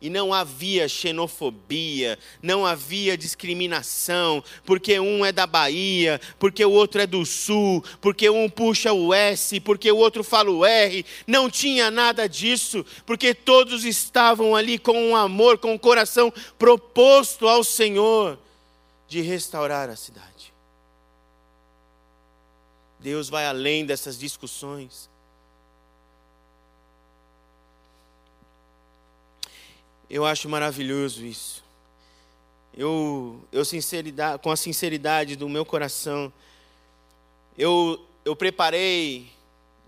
E 0.04 0.10
não 0.10 0.34
havia 0.34 0.90
xenofobia, 0.90 2.20
não 2.42 2.66
havia 2.66 3.18
discriminação, 3.18 4.44
porque 4.66 5.00
um 5.00 5.24
é 5.24 5.32
da 5.32 5.48
Bahia, 5.48 6.20
porque 6.38 6.66
o 6.66 6.72
outro 6.72 7.00
é 7.00 7.08
do 7.08 7.26
Sul, 7.26 7.82
porque 8.02 8.30
um 8.30 8.50
puxa 8.50 8.92
o 8.92 9.14
S, 9.14 9.62
porque 9.62 9.90
o 9.90 9.96
outro 9.96 10.22
fala 10.22 10.52
o 10.52 10.66
R. 10.66 11.06
Não 11.26 11.50
tinha 11.50 11.90
nada 11.90 12.28
disso, 12.28 12.86
porque 13.06 13.34
todos 13.34 13.86
estavam 13.86 14.58
ali 14.58 14.78
com 14.78 15.12
um 15.12 15.16
amor, 15.16 15.58
com 15.58 15.72
um 15.72 15.78
coração 15.78 16.34
proposto 16.60 17.48
ao 17.48 17.64
Senhor 17.64 18.38
de 19.08 19.22
restaurar 19.22 19.90
a 19.90 19.96
cidade. 19.96 20.54
Deus 23.00 23.30
vai 23.30 23.46
além 23.46 23.86
dessas 23.86 24.20
discussões. 24.20 25.13
Eu 30.14 30.28
acho 30.28 30.48
maravilhoso 30.48 31.26
isso. 31.26 31.64
Eu, 32.78 33.44
eu 33.52 33.66
sinceridade, 33.66 34.44
com 34.44 34.52
a 34.52 34.56
sinceridade 34.56 35.36
do 35.36 35.50
meu 35.50 35.66
coração, 35.66 36.32
eu, 37.58 38.00
eu 38.24 38.36
preparei 38.36 39.32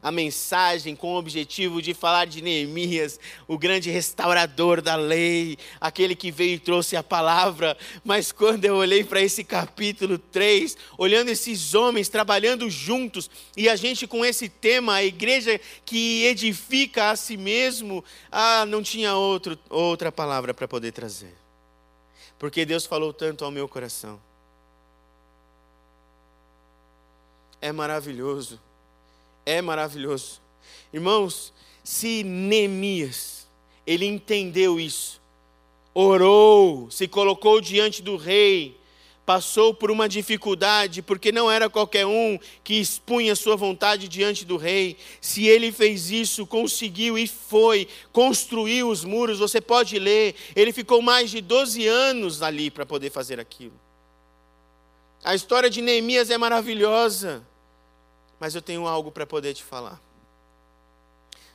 a 0.05 0.11
mensagem 0.11 0.95
com 0.95 1.15
o 1.15 1.17
objetivo 1.17 1.81
de 1.81 1.91
falar 1.91 2.25
de 2.25 2.39
Neemias, 2.39 3.19
o 3.47 3.57
grande 3.57 3.89
restaurador 3.89 4.79
da 4.79 4.95
lei, 4.95 5.57
aquele 5.81 6.15
que 6.15 6.29
veio 6.29 6.53
e 6.53 6.59
trouxe 6.59 6.95
a 6.95 7.01
palavra. 7.01 7.75
Mas 8.03 8.31
quando 8.31 8.65
eu 8.65 8.75
olhei 8.75 9.03
para 9.03 9.19
esse 9.19 9.43
capítulo 9.43 10.19
3, 10.19 10.77
olhando 10.95 11.29
esses 11.29 11.73
homens 11.73 12.07
trabalhando 12.07 12.69
juntos, 12.69 13.31
e 13.57 13.67
a 13.67 13.75
gente 13.75 14.05
com 14.05 14.23
esse 14.23 14.47
tema, 14.47 14.93
a 14.93 15.03
igreja 15.03 15.59
que 15.83 16.23
edifica 16.25 17.09
a 17.09 17.15
si 17.15 17.35
mesmo, 17.35 18.05
ah, 18.31 18.63
não 18.63 18.83
tinha 18.83 19.15
outro, 19.15 19.57
outra 19.71 20.11
palavra 20.11 20.53
para 20.53 20.67
poder 20.67 20.91
trazer. 20.91 21.33
Porque 22.37 22.63
Deus 22.63 22.85
falou 22.85 23.11
tanto 23.11 23.43
ao 23.43 23.49
meu 23.49 23.67
coração. 23.67 24.21
É 27.59 27.71
maravilhoso 27.71 28.59
é 29.45 29.61
maravilhoso. 29.61 30.41
Irmãos, 30.91 31.53
se 31.83 32.23
Neemias, 32.23 33.47
ele 33.85 34.05
entendeu 34.05 34.79
isso, 34.79 35.21
orou, 35.93 36.89
se 36.89 37.07
colocou 37.07 37.61
diante 37.61 38.01
do 38.01 38.17
rei, 38.17 38.77
passou 39.25 39.73
por 39.73 39.89
uma 39.89 40.07
dificuldade, 40.07 41.01
porque 41.01 41.31
não 41.31 41.49
era 41.49 41.69
qualquer 41.69 42.05
um 42.05 42.37
que 42.63 42.75
expunha 42.75 43.35
sua 43.35 43.55
vontade 43.55 44.07
diante 44.07 44.45
do 44.45 44.55
rei. 44.55 44.97
Se 45.19 45.47
ele 45.47 45.71
fez 45.71 46.11
isso, 46.11 46.45
conseguiu 46.45 47.17
e 47.17 47.27
foi, 47.27 47.87
construiu 48.11 48.89
os 48.89 49.03
muros, 49.03 49.39
você 49.39 49.59
pode 49.59 49.97
ler, 49.97 50.35
ele 50.55 50.71
ficou 50.71 51.01
mais 51.01 51.31
de 51.31 51.41
12 51.41 51.87
anos 51.87 52.41
ali 52.41 52.69
para 52.69 52.85
poder 52.85 53.09
fazer 53.09 53.39
aquilo. 53.39 53.73
A 55.23 55.33
história 55.33 55.69
de 55.71 55.81
Neemias 55.81 56.29
é 56.29 56.37
maravilhosa. 56.37 57.43
Mas 58.45 58.53
eu 58.53 58.61
tenho 58.61 58.85
algo 58.85 59.11
para 59.11 59.25
poder 59.25 59.55
te 59.55 59.63
falar. 59.63 59.99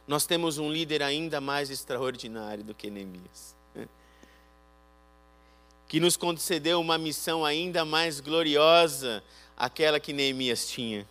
Nós 0.08 0.26
temos 0.26 0.58
um 0.58 0.72
líder 0.72 1.04
ainda 1.04 1.40
mais 1.40 1.70
extraordinário 1.70 2.64
do 2.64 2.74
que 2.74 2.90
Neemias. 2.90 3.54
Que 5.86 6.00
nos 6.00 6.16
concedeu 6.16 6.80
uma 6.80 6.98
missão 6.98 7.44
ainda 7.44 7.84
mais 7.84 8.18
gloriosa, 8.18 9.22
aquela 9.56 10.00
que 10.00 10.12
Neemias 10.12 10.66
tinha: 10.66 11.06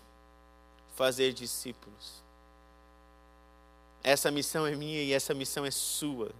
fazer 0.97 1.31
discípulos. 1.31 2.21
Essa 4.03 4.29
missão 4.29 4.67
é 4.67 4.75
minha 4.75 5.01
e 5.01 5.13
essa 5.13 5.33
missão 5.33 5.65
é 5.65 5.71
sua. 5.71 6.31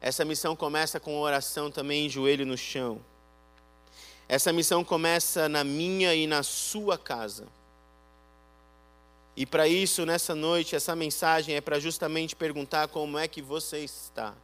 Essa 0.00 0.24
missão 0.24 0.54
começa 0.54 1.00
com 1.00 1.18
oração 1.18 1.68
também 1.68 2.08
joelho 2.08 2.46
no 2.46 2.56
chão. 2.56 3.04
Essa 4.28 4.52
missão 4.52 4.84
começa 4.84 5.48
na 5.48 5.64
minha 5.64 6.14
e 6.14 6.28
na 6.28 6.44
sua 6.44 6.96
casa. 6.96 7.48
E 9.34 9.46
para 9.46 9.66
isso, 9.66 10.04
nessa 10.04 10.34
noite, 10.34 10.76
essa 10.76 10.94
mensagem 10.94 11.56
é 11.56 11.60
para 11.60 11.80
justamente 11.80 12.36
perguntar 12.36 12.88
como 12.88 13.18
é 13.18 13.26
que 13.26 13.40
você 13.40 13.78
está. 13.78 14.34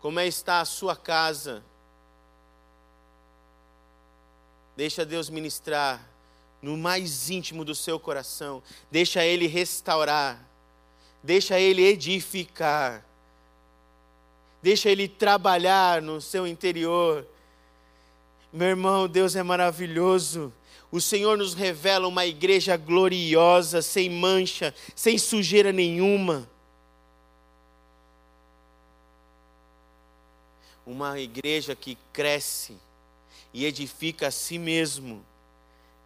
Como 0.00 0.20
é 0.20 0.26
está 0.26 0.60
a 0.60 0.64
sua 0.64 0.94
casa? 0.94 1.62
Deixa 4.76 5.04
Deus 5.04 5.30
ministrar 5.30 6.06
no 6.60 6.76
mais 6.76 7.30
íntimo 7.30 7.64
do 7.64 7.74
seu 7.74 7.98
coração. 7.98 8.62
Deixa 8.90 9.24
Ele 9.24 9.46
restaurar. 9.46 10.44
Deixa 11.22 11.58
Ele 11.58 11.82
edificar. 11.82 13.04
Deixa 14.62 14.90
Ele 14.90 15.08
trabalhar 15.08 16.02
no 16.02 16.20
seu 16.20 16.46
interior. 16.46 17.26
Meu 18.52 18.68
irmão, 18.68 19.08
Deus 19.08 19.34
é 19.34 19.42
maravilhoso. 19.42 20.52
O 20.92 21.00
Senhor 21.00 21.38
nos 21.38 21.54
revela 21.54 22.06
uma 22.06 22.26
igreja 22.26 22.76
gloriosa, 22.76 23.80
sem 23.80 24.10
mancha, 24.10 24.74
sem 24.94 25.16
sujeira 25.16 25.72
nenhuma. 25.72 26.46
Uma 30.84 31.18
igreja 31.18 31.74
que 31.74 31.96
cresce 32.12 32.76
e 33.54 33.64
edifica 33.64 34.26
a 34.26 34.30
si 34.30 34.58
mesmo. 34.58 35.24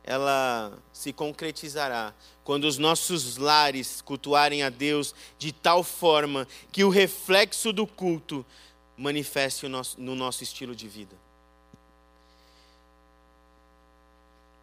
Ela 0.05 0.73
se 0.93 1.13
concretizará 1.13 2.15
quando 2.45 2.63
os 2.63 2.79
nossos 2.79 3.39
lares 3.39 4.01
cultuarem 4.01 4.63
a 4.63 4.69
Deus 4.69 5.17
de 5.37 5.51
tal 5.51 5.83
forma 5.83 6.47
que 6.71 6.85
o 6.85 6.91
reflexo 6.91 7.73
do 7.73 7.89
culto 7.89 8.47
manifeste 8.97 9.67
no 9.67 10.15
nosso 10.15 10.45
estilo 10.45 10.77
de 10.77 10.87
vida. 10.87 11.26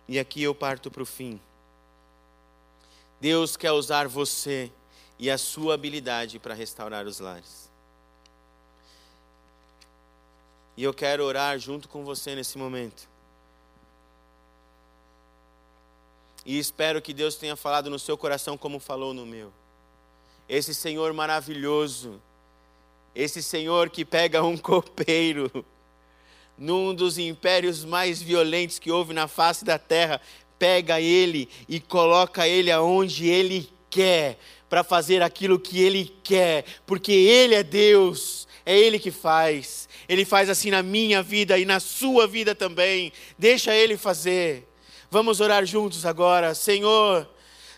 E 0.08 0.20
aqui 0.20 0.43
eu 0.43 0.54
parto 0.54 0.91
para 0.91 1.04
o 1.04 1.06
fim. 1.06 1.39
Deus 3.20 3.56
quer 3.56 3.72
usar 3.72 4.08
você 4.08 4.72
e 5.18 5.30
a 5.32 5.38
sua 5.38 5.76
habilidade 5.76 6.39
para 6.39 6.54
restaurar 6.54 7.06
os 7.06 7.20
lares. 7.20 7.72
E 10.76 10.84
eu 10.84 10.93
quero 10.93 11.24
orar 11.24 11.58
junto 11.60 11.88
com 11.88 12.04
você 12.04 12.36
nesse 12.36 12.58
momento. 12.58 13.08
E 16.45 16.60
espero 16.60 17.01
que 17.01 17.14
Deus 17.14 17.36
tenha 17.36 17.56
falado 17.56 17.89
no 17.89 17.97
seu 17.97 18.18
coração 18.18 18.58
como 18.58 18.80
falou 18.80 19.14
no 19.14 19.26
meu. 19.26 19.54
Esse 20.49 20.74
Senhor 20.74 21.14
maravilhoso, 21.14 22.22
esse 23.16 23.41
Senhor 23.41 23.89
que 23.89 24.04
pega 24.04 24.43
um 24.43 24.58
copeiro 24.58 25.66
num 26.58 26.93
dos 26.93 27.18
impérios 27.18 27.84
mais 27.84 28.22
violentos 28.22 28.80
que 28.80 28.91
houve 28.91 29.14
na 29.14 29.28
face 29.28 29.66
da 29.66 29.78
terra, 29.78 30.22
pega 30.58 31.01
ele 31.01 31.49
e 31.68 31.80
coloca 31.80 32.47
ele 32.47 32.72
aonde 32.72 33.28
ele 33.28 33.70
quer, 33.89 34.38
para 34.70 34.84
fazer 34.84 35.22
aquilo 35.22 35.60
que 35.60 35.80
ele 35.80 36.12
quer, 36.24 36.66
porque 36.86 37.12
ele 37.12 37.54
é 37.54 37.64
Deus, 37.64 38.47
é 38.66 38.78
ele 38.78 38.97
que 38.97 39.12
faz. 39.12 39.88
Ele 40.08 40.26
faz 40.26 40.49
assim 40.49 40.70
na 40.72 40.82
minha 40.82 41.22
vida 41.22 41.58
e 41.58 41.66
na 41.66 41.80
sua 41.80 42.28
vida 42.28 42.56
também. 42.56 43.12
Deixa 43.38 43.76
ele 43.76 43.97
fazer. 43.97 44.68
Vamos 45.12 45.39
orar 45.39 45.66
juntos 45.66 46.06
agora, 46.06 46.56
Senhor. 46.56 47.30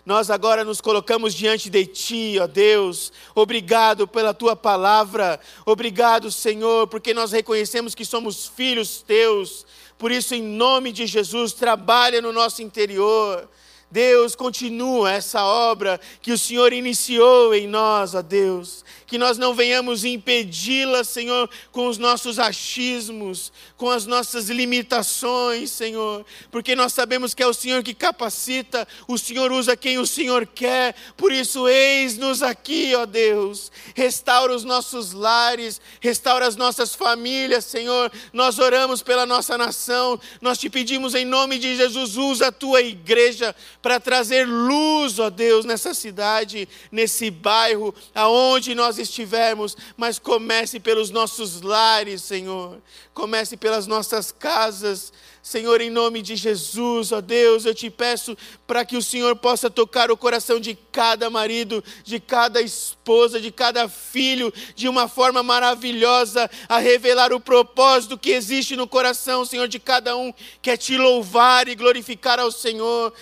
Nós 0.06 0.30
agora 0.30 0.64
nos 0.64 0.80
colocamos 0.80 1.34
diante 1.34 1.68
de 1.68 1.84
Ti, 1.88 2.38
ó 2.40 2.46
Deus. 2.46 3.12
Obrigado 3.34 4.08
pela 4.08 4.36
Tua 4.36 4.56
palavra. 4.56 5.40
Obrigado, 5.66 6.32
Senhor, 6.32 6.88
porque 6.88 7.12
nós 7.12 7.32
reconhecemos 7.32 7.96
que 7.96 8.06
somos 8.06 8.46
filhos 8.46 9.02
Teus. 9.02 9.66
Por 9.98 10.12
isso, 10.12 10.36
em 10.36 10.44
nome 10.44 10.92
de 10.92 11.08
Jesus, 11.08 11.54
trabalha 11.54 12.22
no 12.22 12.32
nosso 12.32 12.62
interior. 12.62 13.50
Deus, 13.96 14.36
continua 14.36 15.10
essa 15.10 15.42
obra 15.42 16.02
que 16.22 16.34
o 16.34 16.38
Senhor 16.38 16.74
iniciou 16.74 17.56
em 17.56 17.66
nós, 17.66 18.14
ó 18.14 18.22
Deus. 18.22 18.84
Que 19.08 19.18
nós 19.18 19.38
não 19.38 19.54
venhamos 19.54 20.04
impedi-la, 20.04 21.06
Senhor, 21.06 21.50
com 21.72 21.88
os 21.88 21.98
nossos 21.98 22.38
achismos, 22.38 23.54
com 23.78 23.90
as 23.90 24.06
nossas 24.06 24.50
limitações, 24.50 25.72
Senhor, 25.72 26.26
porque 26.52 26.76
nós 26.76 26.92
sabemos 26.92 27.34
que 27.34 27.42
é 27.42 27.48
o 27.48 27.54
Senhor 27.54 27.84
que 27.84 27.94
capacita, 27.94 28.86
o 29.08 29.18
Senhor 29.18 29.50
usa 29.54 29.78
quem 29.78 29.98
o 29.98 30.06
Senhor 30.06 30.46
quer, 30.46 30.94
por 31.16 31.32
isso, 31.32 31.66
eis-nos 31.66 32.44
aqui, 32.44 32.94
ó 32.96 33.06
Deus, 33.06 33.72
restaura 33.96 34.54
os 34.54 34.66
nossos 34.66 35.14
lares, 35.14 35.80
restaura 36.02 36.46
as 36.46 36.58
nossas 36.58 36.94
famílias, 36.94 37.64
Senhor, 37.64 38.12
nós 38.34 38.60
oramos 38.60 39.02
pela 39.02 39.26
nossa 39.26 39.58
nação, 39.58 40.20
nós 40.42 40.58
te 40.58 40.70
pedimos 40.70 41.16
em 41.16 41.24
nome 41.24 41.58
de 41.58 41.78
Jesus, 41.78 42.18
usa 42.18 42.48
a 42.48 42.52
tua 42.52 42.82
igreja 42.82 43.56
para 43.86 44.00
trazer 44.00 44.48
luz, 44.48 45.20
ó 45.20 45.30
Deus, 45.30 45.64
nessa 45.64 45.94
cidade, 45.94 46.68
nesse 46.92 47.30
bairro, 47.30 47.94
aonde 48.16 48.74
nós 48.74 48.98
estivermos, 48.98 49.78
mas 49.96 50.18
comece 50.18 50.80
pelos 50.80 51.12
nossos 51.12 51.62
lares, 51.62 52.24
Senhor. 52.24 52.82
Comece 53.14 53.56
pelas 53.56 53.86
nossas 53.86 54.32
casas. 54.32 55.14
Senhor, 55.46 55.80
em 55.80 55.92
nome 55.92 56.24
de 56.24 56.36
Jesus, 56.36 57.12
ó 57.12 57.22
Deus, 57.22 57.66
eu 57.66 57.76
te 57.76 57.88
peço 57.92 58.36
para 58.66 58.84
que 58.84 58.98
o 58.98 59.02
Senhor 59.02 59.36
possa 59.36 59.70
tocar 59.70 60.10
o 60.10 60.18
coração 60.18 60.60
de 60.60 60.76
cada 60.92 61.30
marido, 61.30 61.84
de 62.04 62.20
cada 62.20 62.60
esposa, 62.64 63.40
de 63.40 63.52
cada 63.52 63.88
filho, 63.88 64.52
de 64.76 64.90
uma 64.90 65.08
forma 65.08 65.44
maravilhosa, 65.44 66.50
a 66.68 66.80
revelar 66.80 67.32
o 67.32 67.40
propósito 67.40 68.18
que 68.18 68.32
existe 68.32 68.76
no 68.76 68.88
coração, 68.88 69.46
Senhor, 69.46 69.68
de 69.68 69.78
cada 69.78 70.18
um, 70.18 70.34
que 70.64 70.72
é 70.72 70.76
te 70.76 70.98
louvar 70.98 71.68
e 71.68 71.76
glorificar 71.76 72.40
ao 72.40 72.52
Senhor. 72.52 73.14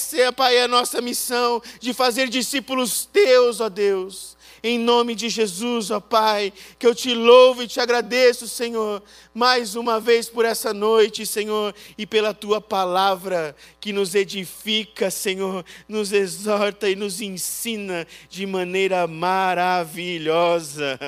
Essa 0.00 0.16
é, 0.16 0.32
Pai, 0.32 0.58
a 0.58 0.66
nossa 0.66 0.98
missão, 1.02 1.60
de 1.78 1.92
fazer 1.92 2.30
discípulos 2.30 3.04
teus, 3.12 3.60
ó 3.60 3.68
Deus. 3.68 4.34
Em 4.62 4.78
nome 4.78 5.14
de 5.14 5.28
Jesus, 5.28 5.90
ó 5.90 6.00
Pai, 6.00 6.54
que 6.78 6.86
eu 6.86 6.94
te 6.94 7.12
louvo 7.14 7.62
e 7.62 7.68
te 7.68 7.80
agradeço, 7.80 8.48
Senhor, 8.48 9.02
mais 9.34 9.74
uma 9.74 10.00
vez 10.00 10.26
por 10.26 10.46
essa 10.46 10.72
noite, 10.72 11.26
Senhor, 11.26 11.74
e 11.98 12.06
pela 12.06 12.32
tua 12.32 12.62
palavra 12.62 13.54
que 13.78 13.92
nos 13.92 14.14
edifica, 14.14 15.10
Senhor, 15.10 15.62
nos 15.86 16.12
exorta 16.12 16.88
e 16.88 16.96
nos 16.96 17.20
ensina 17.20 18.06
de 18.30 18.46
maneira 18.46 19.06
maravilhosa. 19.06 20.98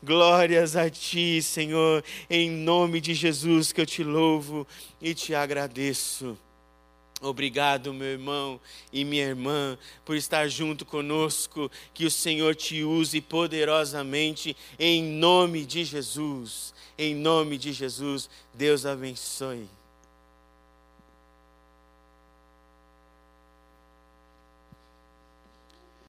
Glórias 0.00 0.76
a 0.76 0.88
ti, 0.88 1.42
Senhor, 1.42 2.04
em 2.30 2.48
nome 2.48 3.00
de 3.00 3.12
Jesus 3.12 3.72
que 3.72 3.80
eu 3.80 3.86
te 3.86 4.04
louvo 4.04 4.64
e 5.02 5.14
te 5.14 5.34
agradeço. 5.34 6.38
Obrigado, 7.20 7.94
meu 7.94 8.08
irmão 8.08 8.60
e 8.92 9.02
minha 9.04 9.24
irmã, 9.24 9.78
por 10.04 10.16
estar 10.16 10.48
junto 10.48 10.84
conosco. 10.84 11.70
Que 11.94 12.04
o 12.04 12.10
Senhor 12.10 12.54
te 12.54 12.84
use 12.84 13.20
poderosamente, 13.20 14.54
em 14.78 15.02
nome 15.02 15.64
de 15.64 15.84
Jesus. 15.84 16.74
Em 16.98 17.14
nome 17.14 17.56
de 17.56 17.72
Jesus, 17.72 18.28
Deus 18.52 18.84
abençoe. 18.84 19.75